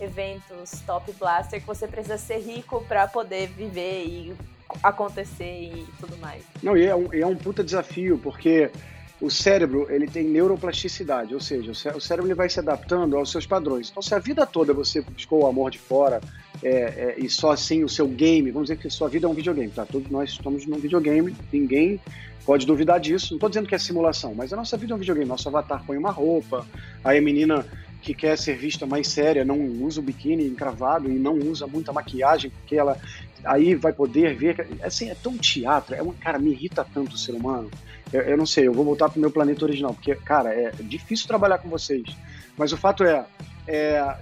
[0.00, 4.36] eventos top blaster que você precisa ser rico para poder viver e
[4.82, 6.44] acontecer e tudo mais.
[6.62, 8.70] Não, e é um, é um puta desafio, porque
[9.24, 13.46] o cérebro ele tem neuroplasticidade, ou seja, o cérebro ele vai se adaptando aos seus
[13.46, 13.88] padrões.
[13.90, 16.20] Então, se a vida toda você buscou o amor de fora
[16.62, 19.32] é, é, e só assim o seu game, vamos dizer que sua vida é um
[19.32, 19.86] videogame, tá?
[19.86, 21.98] Todos nós estamos num videogame, ninguém
[22.44, 23.28] pode duvidar disso.
[23.30, 25.26] Não estou dizendo que é simulação, mas a nossa vida é um videogame.
[25.26, 26.66] Nosso avatar põe uma roupa,
[27.02, 27.64] aí a menina
[28.02, 31.90] que quer ser vista mais séria não usa o biquíni encravado e não usa muita
[31.90, 32.98] maquiagem porque ela
[33.44, 34.78] aí vai poder ver.
[34.82, 37.70] Assim, é tão teatro, é uma, cara, me irrita tanto o ser humano.
[38.12, 41.26] Eu, eu não sei, eu vou voltar pro meu planeta original, porque, cara, é difícil
[41.26, 42.04] trabalhar com vocês.
[42.56, 43.24] Mas o fato é,
[43.66, 44.18] é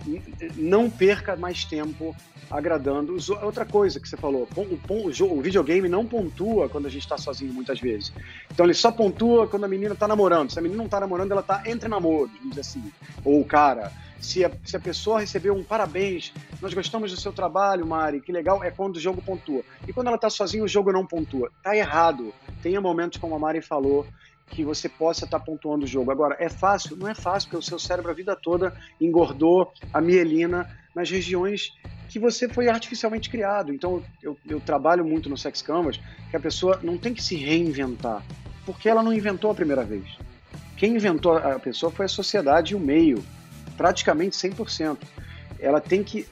[0.56, 2.14] não perca mais tempo
[2.50, 3.16] agradando.
[3.42, 7.80] Outra coisa que você falou, o, videogame não pontua quando a gente está sozinho muitas
[7.80, 8.12] vezes.
[8.50, 10.50] Então ele só pontua quando a menina está namorando.
[10.50, 12.92] Se a menina não está namorando, ela está entre namoros, vamos dizer assim.
[13.24, 13.90] Ou o cara.
[14.20, 18.30] Se a, se a pessoa recebeu um parabéns, nós gostamos do seu trabalho, Mari, que
[18.30, 19.64] legal, é quando o jogo pontua.
[19.88, 21.50] E quando ela está sozinha, o jogo não pontua.
[21.60, 22.32] Tá errado.
[22.62, 24.06] Tenha momentos, como a Mari falou,
[24.52, 26.10] que você possa estar tá pontuando o jogo.
[26.10, 26.96] Agora, é fácil?
[26.96, 31.72] Não é fácil, porque o seu cérebro a vida toda engordou a mielina nas regiões
[32.08, 33.72] que você foi artificialmente criado.
[33.72, 35.98] Então, eu, eu trabalho muito no Sex Canvas
[36.30, 38.22] que a pessoa não tem que se reinventar,
[38.66, 40.04] porque ela não inventou a primeira vez.
[40.76, 43.24] Quem inventou a pessoa foi a sociedade e o meio,
[43.76, 44.98] praticamente 100%.
[45.58, 46.26] Ela tem que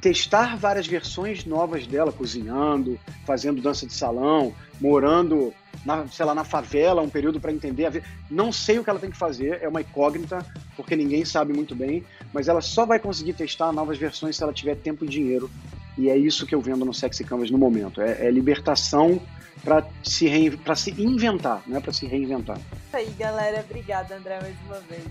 [0.00, 5.52] testar várias versões novas dela, cozinhando, fazendo dança de salão, morando
[5.84, 7.86] na, sei lá, na favela um período para entender.
[7.86, 8.06] A vida.
[8.30, 10.44] Não sei o que ela tem que fazer, é uma incógnita,
[10.76, 14.52] porque ninguém sabe muito bem, mas ela só vai conseguir testar novas versões se ela
[14.52, 15.50] tiver tempo e dinheiro.
[15.96, 18.00] E é isso que eu vendo no Sexy Canvas no momento.
[18.00, 19.20] É, é libertação
[19.62, 20.58] para se, rein...
[20.74, 22.58] se inventar, não é para se reinventar.
[22.58, 23.64] Isso aí, galera.
[23.68, 25.04] Obrigada, André, mais uma vez.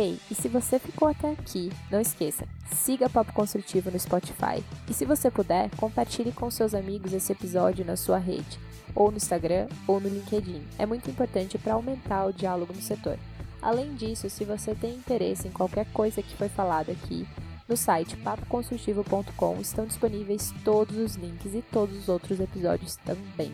[0.00, 4.64] Ei, e se você ficou até aqui, não esqueça, siga Papo Construtivo no Spotify.
[4.88, 8.58] E se você puder, compartilhe com seus amigos esse episódio na sua rede,
[8.94, 10.62] ou no Instagram ou no LinkedIn.
[10.78, 13.18] É muito importante para aumentar o diálogo no setor.
[13.60, 17.28] Além disso, se você tem interesse em qualquer coisa que foi falada aqui,
[17.68, 23.52] no site papoconstrutivo.com estão disponíveis todos os links e todos os outros episódios também,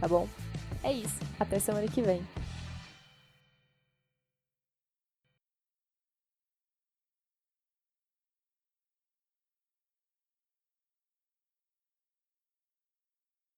[0.00, 0.28] tá bom?
[0.80, 2.22] É isso, até semana que vem.